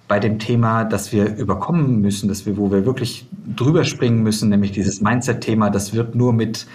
bei 0.08 0.20
dem 0.20 0.39
Thema, 0.39 0.86
das 0.86 1.12
wir 1.12 1.36
überkommen 1.36 2.00
müssen, 2.00 2.30
dass 2.30 2.46
wir, 2.46 2.58
wo 2.58 2.72
wir 2.72 2.86
wirklich 2.86 3.26
drüber 3.56 3.84
springen 3.84 4.24
müssen, 4.24 4.50
nämlich 4.50 4.72
dieses 4.72 5.02
Mindset-Thema, 5.02 5.70
das 5.70 5.93
wird 5.93 6.15
nur 6.15 6.34
mit 6.34 6.65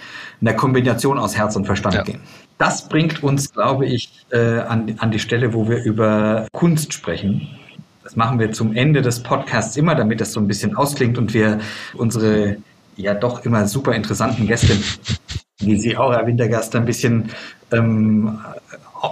einer 0.40 0.54
Kombination 0.54 1.18
aus 1.18 1.36
Herz 1.36 1.56
und 1.56 1.64
Verstand 1.64 1.94
ja. 1.94 2.02
gehen. 2.02 2.20
Das 2.58 2.88
bringt 2.88 3.22
uns, 3.22 3.52
glaube 3.52 3.86
ich, 3.86 4.24
äh, 4.30 4.58
an, 4.58 4.94
an 4.98 5.10
die 5.10 5.18
Stelle, 5.18 5.54
wo 5.54 5.68
wir 5.68 5.82
über 5.82 6.46
Kunst 6.52 6.92
sprechen. 6.92 7.48
Das 8.04 8.16
machen 8.16 8.38
wir 8.38 8.52
zum 8.52 8.74
Ende 8.74 9.00
des 9.00 9.22
Podcasts 9.22 9.76
immer, 9.76 9.94
damit 9.94 10.20
das 10.20 10.32
so 10.32 10.40
ein 10.40 10.46
bisschen 10.46 10.76
ausklingt 10.76 11.16
und 11.16 11.32
wir 11.32 11.60
unsere 11.94 12.58
ja 12.96 13.14
doch 13.14 13.44
immer 13.44 13.66
super 13.66 13.94
interessanten 13.94 14.46
Gäste, 14.46 14.76
wie 15.60 15.76
Sie 15.76 15.96
auch, 15.96 16.12
Herr 16.12 16.26
Wintergast, 16.26 16.76
ein 16.76 16.84
bisschen 16.84 17.30
ähm, 17.70 18.38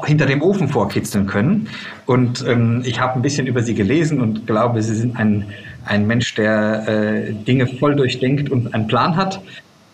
hinter 0.05 0.27
dem 0.27 0.43
Ofen 0.43 0.69
vorkitzeln 0.69 1.27
können. 1.27 1.69
Und 2.07 2.45
ähm, 2.47 2.83
ich 2.85 3.01
habe 3.01 3.15
ein 3.15 3.23
bisschen 3.23 3.47
über 3.47 3.63
Sie 3.63 3.75
gelesen 3.75 4.21
und 4.21 4.47
glaube, 4.47 4.83
Sie 4.83 4.95
sind 4.95 5.17
ein, 5.17 5.47
ein 5.85 6.07
Mensch, 6.07 6.35
der 6.35 6.89
äh, 6.89 7.33
Dinge 7.33 7.67
voll 7.67 7.97
durchdenkt 7.97 8.51
und 8.51 8.73
einen 8.75 8.87
Plan 8.87 9.17
hat. 9.17 9.41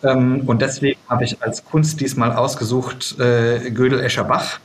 Ähm, 0.03 0.41
und 0.45 0.61
deswegen 0.61 0.99
habe 1.09 1.23
ich 1.23 1.41
als 1.41 1.65
Kunst 1.65 1.99
diesmal 1.99 2.33
ausgesucht 2.33 3.19
äh, 3.19 3.71
Gödel 3.71 3.99
Escher 3.99 4.25
Bach 4.25 4.59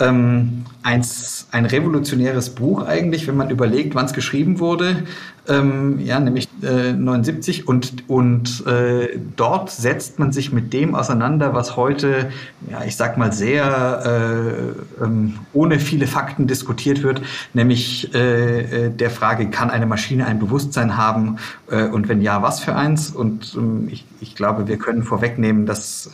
ähm, 0.00 0.64
eins, 0.82 1.46
ein 1.52 1.66
revolutionäres 1.66 2.50
Buch 2.50 2.86
eigentlich, 2.86 3.26
wenn 3.28 3.36
man 3.36 3.50
überlegt, 3.50 3.94
wann 3.94 4.06
es 4.06 4.12
geschrieben 4.12 4.58
wurde, 4.58 5.04
ähm, 5.48 5.98
ja, 6.00 6.20
nämlich 6.20 6.48
äh, 6.62 6.92
79 6.92 7.66
und, 7.66 8.08
und 8.08 8.66
äh, 8.66 9.18
dort 9.36 9.70
setzt 9.70 10.18
man 10.18 10.32
sich 10.32 10.52
mit 10.52 10.72
dem 10.72 10.94
auseinander, 10.94 11.54
was 11.54 11.76
heute, 11.76 12.30
ja, 12.70 12.84
ich 12.84 12.96
sag 12.96 13.18
mal 13.18 13.32
sehr 13.32 14.74
äh, 15.00 15.04
ähm, 15.04 15.38
ohne 15.52 15.80
viele 15.80 16.06
Fakten 16.06 16.46
diskutiert 16.46 17.02
wird, 17.02 17.22
nämlich 17.52 18.14
äh, 18.14 18.86
äh, 18.86 18.90
der 18.90 19.10
Frage, 19.10 19.50
kann 19.50 19.70
eine 19.70 19.86
Maschine 19.86 20.26
ein 20.26 20.38
Bewusstsein 20.38 20.96
haben? 20.96 21.36
Äh, 21.70 21.84
und 21.84 22.08
wenn 22.08 22.22
ja, 22.22 22.42
was 22.42 22.60
für 22.60 22.76
eins? 22.76 23.10
Und 23.10 23.54
ähm, 23.56 23.88
ich, 23.90 24.04
ich 24.20 24.34
glaube, 24.34 24.68
wir 24.68 24.78
können 24.78 25.02
vorwegnehmen, 25.02 25.66
dass 25.66 26.10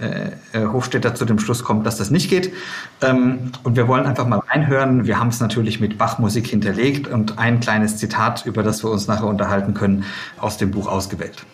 äh, 0.00 0.58
äh, 0.58 0.66
Hofstetter 0.66 1.14
zu 1.14 1.24
dem 1.24 1.38
Schluss 1.38 1.64
kommt, 1.64 1.86
dass 1.86 1.96
das 1.96 2.10
nicht 2.10 2.28
geht. 2.28 2.52
Ähm, 3.02 3.52
und 3.62 3.76
wir 3.76 3.88
wollen 3.88 4.06
einfach 4.06 4.26
mal 4.26 4.40
reinhören. 4.50 5.06
Wir 5.06 5.18
haben 5.18 5.28
es 5.28 5.40
natürlich 5.40 5.80
mit 5.80 5.98
Bachmusik 5.98 6.46
hinterlegt 6.46 7.08
und 7.08 7.38
ein 7.38 7.60
kleines 7.60 7.96
Zitat, 7.96 8.44
über 8.46 8.62
das 8.62 8.84
wir 8.84 8.90
uns 8.90 9.06
nachher 9.06 9.26
unterhalten 9.26 9.74
können, 9.74 10.04
aus 10.38 10.58
dem 10.58 10.70
Buch 10.70 10.86
ausgewählt. 10.86 11.46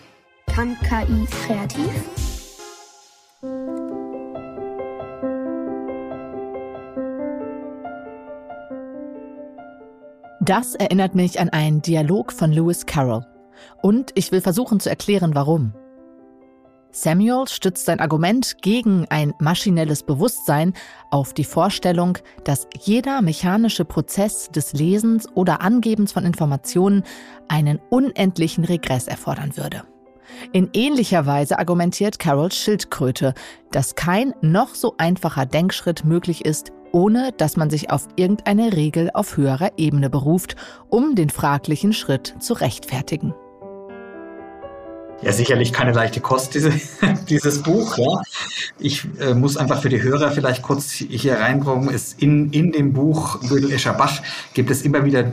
Kann 0.54 0.76
KI 0.82 1.26
kreativ? 1.46 1.90
Das 10.40 10.74
erinnert 10.74 11.14
mich 11.14 11.38
an 11.38 11.50
einen 11.50 11.82
Dialog 11.82 12.32
von 12.32 12.50
Lewis 12.50 12.84
Carroll. 12.86 13.24
Und 13.80 14.10
ich 14.16 14.32
will 14.32 14.40
versuchen 14.40 14.80
zu 14.80 14.90
erklären, 14.90 15.36
warum. 15.36 15.72
Samuel 16.94 17.48
stützt 17.48 17.86
sein 17.86 18.00
Argument 18.00 18.58
gegen 18.60 19.06
ein 19.08 19.32
maschinelles 19.38 20.02
Bewusstsein 20.02 20.74
auf 21.10 21.32
die 21.32 21.44
Vorstellung, 21.44 22.18
dass 22.44 22.66
jeder 22.78 23.22
mechanische 23.22 23.86
Prozess 23.86 24.50
des 24.50 24.74
Lesens 24.74 25.26
oder 25.34 25.62
Angebens 25.62 26.12
von 26.12 26.26
Informationen 26.26 27.02
einen 27.48 27.80
unendlichen 27.88 28.64
Regress 28.64 29.08
erfordern 29.08 29.56
würde. 29.56 29.84
In 30.52 30.68
ähnlicher 30.74 31.24
Weise 31.24 31.58
argumentiert 31.58 32.18
Carol 32.18 32.52
Schildkröte, 32.52 33.32
dass 33.70 33.94
kein 33.94 34.34
noch 34.42 34.74
so 34.74 34.94
einfacher 34.98 35.46
Denkschritt 35.46 36.04
möglich 36.04 36.44
ist, 36.44 36.72
ohne 36.92 37.32
dass 37.32 37.56
man 37.56 37.70
sich 37.70 37.90
auf 37.90 38.06
irgendeine 38.16 38.74
Regel 38.74 39.10
auf 39.14 39.38
höherer 39.38 39.72
Ebene 39.78 40.10
beruft, 40.10 40.56
um 40.90 41.14
den 41.14 41.30
fraglichen 41.30 41.94
Schritt 41.94 42.34
zu 42.38 42.52
rechtfertigen. 42.52 43.34
Ja, 45.22 45.32
sicherlich 45.32 45.72
keine 45.72 45.92
leichte 45.92 46.20
Kost, 46.20 46.54
diese, 46.54 46.72
dieses 47.28 47.62
Buch. 47.62 47.96
Ja. 47.96 48.22
Ich 48.78 49.06
äh, 49.20 49.34
muss 49.34 49.56
einfach 49.56 49.80
für 49.80 49.88
die 49.88 50.02
Hörer 50.02 50.32
vielleicht 50.32 50.62
kurz 50.62 50.90
hier 50.90 51.38
reinkommen. 51.38 51.94
Es 51.94 52.14
in, 52.14 52.50
in 52.50 52.72
dem 52.72 52.92
Buch 52.92 53.40
Gödel 53.48 53.72
Escher 53.72 53.94
Bach 53.94 54.20
gibt 54.52 54.70
es 54.70 54.82
immer 54.82 55.04
wieder 55.04 55.20
äh, 55.20 55.32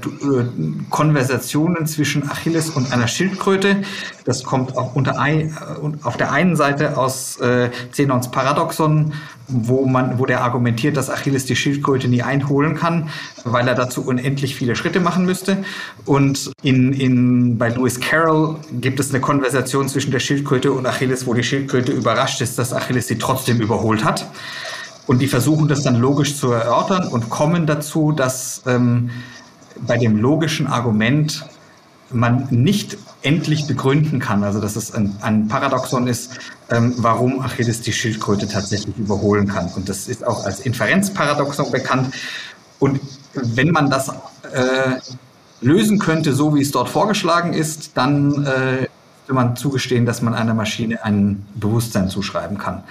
Konversationen 0.91 1.87
zwischen 1.87 2.29
Achilles 2.29 2.69
und 2.69 2.93
einer 2.93 3.07
Schildkröte. 3.07 3.81
Das 4.25 4.43
kommt 4.43 4.77
auch 4.77 4.95
unter 4.95 5.19
ein, 5.19 5.49
äh, 5.49 6.05
auf 6.05 6.17
der 6.17 6.31
einen 6.31 6.55
Seite 6.55 6.95
aus 6.95 7.37
äh, 7.39 7.71
Zenons 7.91 8.29
Paradoxon 8.29 9.13
wo 9.49 9.85
man, 9.85 10.19
wo 10.19 10.25
der 10.25 10.41
argumentiert, 10.41 10.95
dass 10.95 11.09
Achilles 11.09 11.45
die 11.45 11.55
Schildkröte 11.55 12.07
nie 12.07 12.21
einholen 12.21 12.75
kann, 12.75 13.09
weil 13.43 13.67
er 13.67 13.75
dazu 13.75 14.05
unendlich 14.05 14.55
viele 14.55 14.75
Schritte 14.75 14.99
machen 14.99 15.25
müsste. 15.25 15.57
Und 16.05 16.51
in, 16.61 16.93
in, 16.93 17.57
bei 17.57 17.69
Lewis 17.69 17.99
Carroll 17.99 18.57
gibt 18.71 18.99
es 18.99 19.09
eine 19.09 19.19
Konversation 19.19 19.89
zwischen 19.89 20.11
der 20.11 20.19
Schildkröte 20.19 20.71
und 20.71 20.85
Achilles, 20.85 21.25
wo 21.25 21.33
die 21.33 21.43
Schildkröte 21.43 21.91
überrascht 21.91 22.41
ist, 22.41 22.59
dass 22.59 22.73
Achilles 22.73 23.07
sie 23.07 23.17
trotzdem 23.17 23.59
überholt 23.59 24.03
hat. 24.03 24.27
Und 25.07 25.19
die 25.19 25.27
versuchen 25.27 25.67
das 25.67 25.81
dann 25.81 25.95
logisch 25.95 26.37
zu 26.37 26.51
erörtern 26.51 27.07
und 27.07 27.29
kommen 27.29 27.65
dazu, 27.65 28.11
dass 28.11 28.61
ähm, 28.67 29.09
bei 29.87 29.97
dem 29.97 30.17
logischen 30.17 30.67
Argument 30.67 31.45
man 32.11 32.47
nicht 32.49 32.97
endlich 33.21 33.67
begründen 33.67 34.19
kann, 34.19 34.43
also 34.43 34.61
dass 34.61 34.75
es 34.75 34.93
ein, 34.93 35.15
ein 35.21 35.47
Paradoxon 35.47 36.07
ist, 36.07 36.39
ähm, 36.69 36.93
warum 36.97 37.41
Achilles 37.41 37.81
die 37.81 37.93
Schildkröte 37.93 38.47
tatsächlich 38.47 38.97
überholen 38.97 39.47
kann. 39.47 39.67
Und 39.75 39.89
das 39.89 40.07
ist 40.07 40.25
auch 40.25 40.45
als 40.45 40.61
Inferenzparadoxon 40.61 41.71
bekannt. 41.71 42.13
Und 42.79 42.99
wenn 43.33 43.71
man 43.71 43.89
das 43.89 44.09
äh, 44.09 44.99
lösen 45.61 45.99
könnte, 45.99 46.33
so 46.33 46.55
wie 46.55 46.61
es 46.61 46.71
dort 46.71 46.89
vorgeschlagen 46.89 47.53
ist, 47.53 47.91
dann 47.95 48.45
äh, 48.45 48.87
will 49.27 49.35
man 49.35 49.55
zugestehen, 49.55 50.05
dass 50.05 50.21
man 50.21 50.33
einer 50.33 50.53
Maschine 50.53 51.03
ein 51.03 51.45
Bewusstsein 51.55 52.09
zuschreiben 52.09 52.57
kann. 52.57 52.83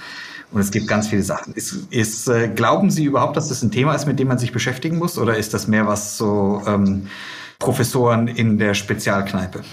Und 0.51 0.61
es 0.61 0.71
gibt 0.71 0.89
ganz 0.89 1.09
viele 1.09 1.23
Sachen. 1.23 1.53
Ist, 1.55 1.87
ist, 1.91 2.29
äh, 2.29 2.49
glauben 2.49 2.91
Sie 2.91 3.05
überhaupt, 3.05 3.37
dass 3.37 3.49
das 3.49 3.63
ein 3.63 3.71
Thema 3.71 3.95
ist, 3.95 4.07
mit 4.07 4.19
dem 4.19 4.29
man 4.29 4.39
sich 4.39 4.53
beschäftigen 4.53 4.97
muss? 4.97 5.19
Oder 5.19 5.37
ist 5.37 5.53
das 5.53 5.67
mehr 5.69 5.87
was 5.87 6.17
so 6.17 6.63
ähm, 6.67 7.09
Professoren 7.59 8.29
in 8.29 8.59
der 8.59 8.75
Spezialkneipe? 8.75 9.65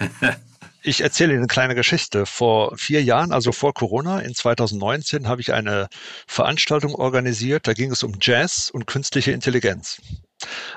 Ich 0.86 1.00
erzähle 1.00 1.32
Ihnen 1.32 1.38
eine 1.38 1.46
kleine 1.46 1.74
Geschichte. 1.74 2.26
Vor 2.26 2.76
vier 2.76 3.02
Jahren, 3.02 3.32
also 3.32 3.52
vor 3.52 3.72
Corona, 3.72 4.20
in 4.20 4.34
2019, 4.34 5.28
habe 5.28 5.40
ich 5.40 5.54
eine 5.54 5.88
Veranstaltung 6.26 6.94
organisiert. 6.94 7.66
Da 7.66 7.72
ging 7.72 7.90
es 7.90 8.02
um 8.02 8.18
Jazz 8.20 8.68
und 8.68 8.86
künstliche 8.86 9.32
Intelligenz. 9.32 10.02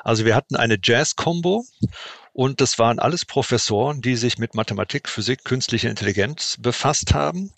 Also 0.05 0.23
wir 0.23 0.33
hatten 0.33 0.55
eine 0.55 0.77
Jazz-Combo 0.81 1.65
und 2.37 2.61
das 2.61 2.77
waren 2.77 2.99
alles 2.99 3.25
Professoren, 3.25 4.01
die 4.01 4.15
sich 4.15 4.37
mit 4.37 4.53
Mathematik, 4.53 5.09
Physik, 5.09 5.43
künstliche 5.43 5.89
Intelligenz 5.89 6.55
befasst 6.59 7.15
haben. 7.15 7.51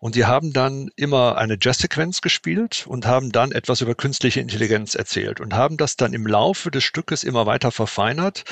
Und 0.00 0.16
die 0.16 0.24
haben 0.24 0.52
dann 0.52 0.90
immer 0.96 1.38
eine 1.38 1.56
Jazzsequenz 1.60 2.20
gespielt 2.20 2.84
und 2.88 3.06
haben 3.06 3.30
dann 3.30 3.52
etwas 3.52 3.80
über 3.80 3.94
künstliche 3.94 4.40
Intelligenz 4.40 4.96
erzählt 4.96 5.40
und 5.40 5.54
haben 5.54 5.76
das 5.76 5.94
dann 5.94 6.14
im 6.14 6.26
Laufe 6.26 6.72
des 6.72 6.82
Stückes 6.82 7.22
immer 7.22 7.46
weiter 7.46 7.70
verfeinert, 7.70 8.42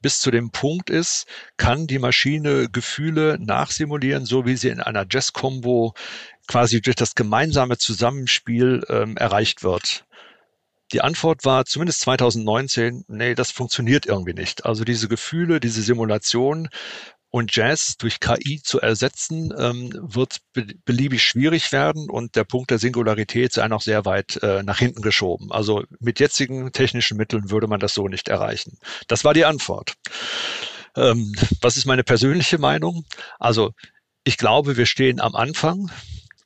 bis 0.00 0.20
zu 0.20 0.30
dem 0.30 0.52
Punkt 0.52 0.90
ist, 0.90 1.26
kann 1.56 1.88
die 1.88 1.98
Maschine 1.98 2.68
Gefühle 2.70 3.36
nachsimulieren, 3.40 4.26
so 4.26 4.46
wie 4.46 4.56
sie 4.56 4.68
in 4.68 4.78
einer 4.78 5.06
Jazz-Combo 5.10 5.94
quasi 6.46 6.80
durch 6.80 6.94
das 6.94 7.16
gemeinsame 7.16 7.78
Zusammenspiel 7.78 8.84
ähm, 8.88 9.16
erreicht 9.16 9.64
wird. 9.64 10.04
Die 10.92 11.00
Antwort 11.00 11.44
war 11.44 11.64
zumindest 11.64 12.00
2019, 12.00 13.04
nee, 13.08 13.34
das 13.34 13.50
funktioniert 13.50 14.06
irgendwie 14.06 14.34
nicht. 14.34 14.66
Also 14.66 14.84
diese 14.84 15.08
Gefühle, 15.08 15.58
diese 15.58 15.82
Simulation 15.82 16.68
und 17.30 17.56
Jazz 17.56 17.96
durch 17.96 18.20
KI 18.20 18.60
zu 18.62 18.78
ersetzen, 18.78 19.54
ähm, 19.58 19.90
wird 19.94 20.40
be 20.52 20.66
beliebig 20.84 21.22
schwierig 21.22 21.72
werden 21.72 22.10
und 22.10 22.36
der 22.36 22.44
Punkt 22.44 22.70
der 22.70 22.78
Singularität 22.78 23.54
sei 23.54 23.68
noch 23.68 23.80
sehr 23.80 24.04
weit 24.04 24.42
äh, 24.42 24.62
nach 24.62 24.78
hinten 24.78 25.00
geschoben. 25.00 25.50
Also 25.50 25.82
mit 25.98 26.20
jetzigen 26.20 26.72
technischen 26.72 27.16
Mitteln 27.16 27.50
würde 27.50 27.68
man 27.68 27.80
das 27.80 27.94
so 27.94 28.06
nicht 28.06 28.28
erreichen. 28.28 28.78
Das 29.08 29.24
war 29.24 29.32
die 29.32 29.46
Antwort. 29.46 29.94
Ähm, 30.94 31.32
was 31.62 31.78
ist 31.78 31.86
meine 31.86 32.04
persönliche 32.04 32.58
Meinung? 32.58 33.06
Also 33.38 33.72
ich 34.24 34.36
glaube, 34.36 34.76
wir 34.76 34.86
stehen 34.86 35.18
am 35.18 35.34
Anfang 35.34 35.90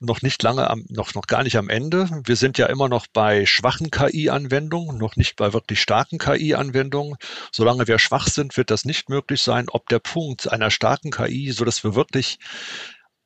noch 0.01 0.23
nicht 0.23 0.43
lange 0.43 0.69
am, 0.69 0.85
noch, 0.89 1.15
noch 1.15 1.27
gar 1.27 1.43
nicht 1.43 1.57
am 1.57 1.69
Ende. 1.69 2.09
Wir 2.25 2.37
sind 2.37 2.59
ja 2.59 2.67
immer 2.67 2.89
noch 2.89 3.07
bei 3.07 3.47
schwachen 3.47 3.91
KI-Anwendungen, 3.91 4.99
noch 4.99 5.17
nicht 5.17 5.37
bei 5.37 5.53
wirklich 5.53 5.81
starken 5.81 6.19
KI-Anwendungen. 6.19 7.17
Solange 7.53 7.87
wir 7.89 7.99
schwach 7.99 8.29
sind, 8.29 8.57
wird 8.57 8.71
das 8.71 8.85
nicht 8.85 9.09
möglich 9.09 9.43
sein. 9.43 9.69
Ob 9.69 9.89
der 9.89 9.99
Punkt 9.99 10.51
einer 10.51 10.71
starken 10.71 11.11
KI, 11.11 11.53
so 11.53 11.65
dass 11.65 11.83
wir 11.85 11.95
wirklich 11.95 12.39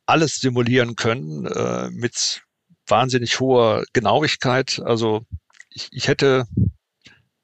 alles 0.07 0.37
simulieren 0.37 0.97
können, 0.97 1.47
äh, 1.47 1.91
mit 1.91 2.43
wahnsinnig 2.87 3.41
hoher 3.41 3.85
Genauigkeit. 3.93 4.81
Also 4.85 5.25
ich, 5.71 5.89
ich 5.93 6.09
hätte, 6.09 6.47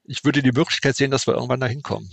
ich 0.04 0.24
würde 0.24 0.42
die 0.42 0.52
Möglichkeit 0.52 0.96
sehen, 0.96 1.10
dass 1.10 1.26
wir 1.26 1.34
irgendwann 1.34 1.60
dahin 1.60 1.82
kommen. 1.82 2.10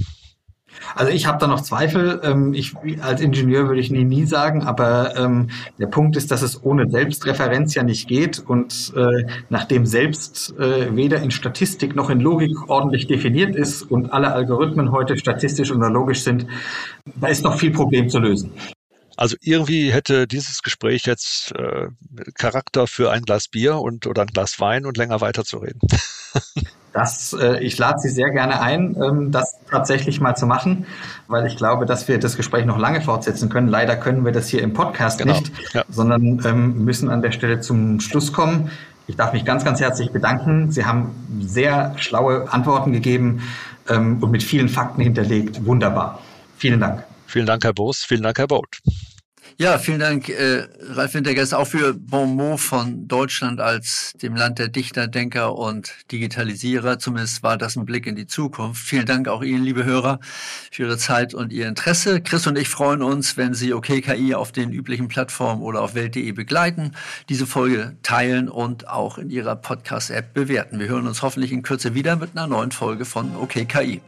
Also 0.96 1.12
ich 1.12 1.26
habe 1.26 1.38
da 1.40 1.48
noch 1.48 1.62
Zweifel. 1.62 2.22
Ähm, 2.24 2.54
ich, 2.54 2.76
als 3.02 3.22
Ingenieur 3.22 3.68
würde 3.68 3.80
ich 3.80 3.92
nie, 3.92 4.04
nie 4.04 4.26
sagen, 4.26 4.64
aber 4.64 5.16
ähm, 5.18 5.50
der 5.80 5.88
Punkt 5.88 6.16
ist, 6.16 6.32
dass 6.32 6.42
es 6.42 6.64
ohne 6.64 6.90
Selbstreferenz 6.90 7.74
ja 7.76 7.84
nicht 7.84 8.08
geht 8.08 8.40
und 8.40 8.94
äh, 8.96 9.26
nachdem 9.50 9.86
selbst 9.86 10.54
äh, 10.60 10.96
weder 10.96 11.22
in 11.22 11.32
Statistik 11.32 11.96
noch 11.96 12.10
in 12.10 12.20
Logik 12.20 12.70
ordentlich 12.70 13.08
definiert 13.08 13.56
ist 13.56 13.84
und 13.84 14.12
alle 14.12 14.34
Algorithmen 14.34 14.92
heute 14.92 15.18
statistisch 15.18 15.72
oder 15.72 15.90
logisch 15.90 16.24
sind, 16.24 16.46
da 17.16 17.28
ist 17.28 17.44
noch 17.44 17.58
viel 17.58 17.72
Problem 17.72 18.10
zu 18.10 18.20
lösen. 18.20 18.52
Also 19.16 19.36
irgendwie 19.42 19.92
hätte 19.92 20.28
dieses 20.28 20.64
Gespräch 20.64 21.06
jetzt 21.06 21.54
äh, 21.56 21.88
Charakter 22.36 22.88
für 22.88 23.12
ein 23.12 23.22
Glas 23.22 23.48
Bier 23.48 23.78
und 23.78 24.08
oder 24.08 24.24
ein 24.24 24.28
Glas 24.28 24.60
Wein 24.60 24.86
und 24.86 24.98
länger 24.98 25.22
weiterzureden. 25.22 25.80
Das, 26.94 27.34
äh, 27.34 27.60
ich 27.64 27.78
lade 27.78 28.00
Sie 28.00 28.10
sehr 28.10 28.30
gerne 28.30 28.62
ein, 28.62 28.96
ähm, 29.02 29.32
das 29.32 29.58
tatsächlich 29.70 30.22
mal 30.22 30.36
zu 30.36 30.46
machen, 30.46 30.86
weil 31.28 31.48
ich 31.48 31.58
glaube, 31.58 31.86
dass 31.86 32.08
wir 32.08 32.20
das 32.20 32.38
Gespräch 32.38 32.66
noch 32.66 32.78
lange 32.78 33.02
fortsetzen 33.02 33.50
können. 33.50 33.68
Leider 33.68 33.96
können 33.96 34.24
wir 34.24 34.32
das 34.32 34.48
hier 34.48 34.62
im 34.62 34.74
Podcast 34.74 35.18
genau. 35.18 35.34
nicht, 35.34 35.52
ja. 35.74 35.84
sondern 35.90 36.42
ähm, 36.46 36.86
müssen 36.86 37.10
an 37.10 37.22
der 37.24 37.32
Stelle 37.32 37.60
zum 37.62 38.00
Schluss 38.00 38.32
kommen. 38.32 38.70
Ich 39.08 39.16
darf 39.16 39.34
mich 39.34 39.44
ganz, 39.44 39.66
ganz 39.66 39.82
herzlich 39.82 40.12
bedanken. 40.12 40.72
Sie 40.72 40.86
haben 40.86 41.12
sehr 41.42 41.94
schlaue 41.98 42.52
Antworten 42.54 42.94
gegeben 42.94 43.42
ähm, 43.90 44.22
und 44.22 44.32
mit 44.32 44.44
vielen 44.44 44.70
Fakten 44.70 45.02
hinterlegt. 45.02 45.66
Wunderbar. 45.66 46.20
Vielen 46.58 46.80
Dank. 46.80 47.04
Vielen 47.26 47.48
Dank, 47.48 47.64
Herr 47.64 47.74
Boos. 47.74 48.04
Vielen 48.04 48.24
Dank, 48.24 48.38
Herr 48.38 48.48
Boot. 48.48 48.80
Ja, 49.58 49.78
vielen 49.78 50.00
Dank, 50.00 50.30
äh, 50.30 50.68
Ralf 50.90 51.14
Wintergers, 51.14 51.54
auch 51.54 51.68
für 51.68 51.94
Bon 51.94 52.36
mot 52.36 52.60
von 52.60 53.08
Deutschland 53.08 53.62
als 53.62 54.14
dem 54.20 54.36
Land 54.36 54.58
der 54.58 54.68
Dichter, 54.68 55.08
Denker 55.08 55.56
und 55.56 55.94
Digitalisierer. 56.12 56.98
Zumindest 56.98 57.44
war 57.44 57.56
das 57.58 57.76
ein 57.76 57.86
Blick 57.86 58.08
in 58.08 58.16
die 58.16 58.26
Zukunft. 58.26 58.84
Vielen 58.84 59.06
Dank 59.06 59.28
auch 59.28 59.44
Ihnen, 59.44 59.64
liebe 59.64 59.86
Hörer, 59.86 60.20
für 60.72 60.84
Ihre 60.84 60.98
Zeit 60.98 61.36
und 61.36 61.54
Ihr 61.54 61.68
Interesse. 61.68 62.22
Chris 62.22 62.48
und 62.48 62.58
ich 62.58 62.68
freuen 62.68 63.04
uns, 63.04 63.38
wenn 63.38 63.54
Sie 63.54 63.74
OKKI 63.74 64.34
auf 64.34 64.52
den 64.52 64.72
üblichen 64.72 65.08
Plattformen 65.08 65.62
oder 65.62 65.82
auf 65.82 65.94
welt.de 65.94 66.32
begleiten, 66.32 66.94
diese 67.30 67.46
Folge 67.46 67.96
teilen 68.02 68.50
und 68.50 68.88
auch 68.88 69.20
in 69.20 69.30
Ihrer 69.30 69.56
Podcast-App 69.56 70.34
bewerten. 70.34 70.80
Wir 70.80 70.88
hören 70.88 71.06
uns 71.06 71.22
hoffentlich 71.22 71.52
in 71.52 71.62
Kürze 71.62 71.94
wieder 71.94 72.16
mit 72.16 72.32
einer 72.36 72.48
neuen 72.48 72.72
Folge 72.72 73.06
von 73.06 73.36
OKKI. 73.36 74.02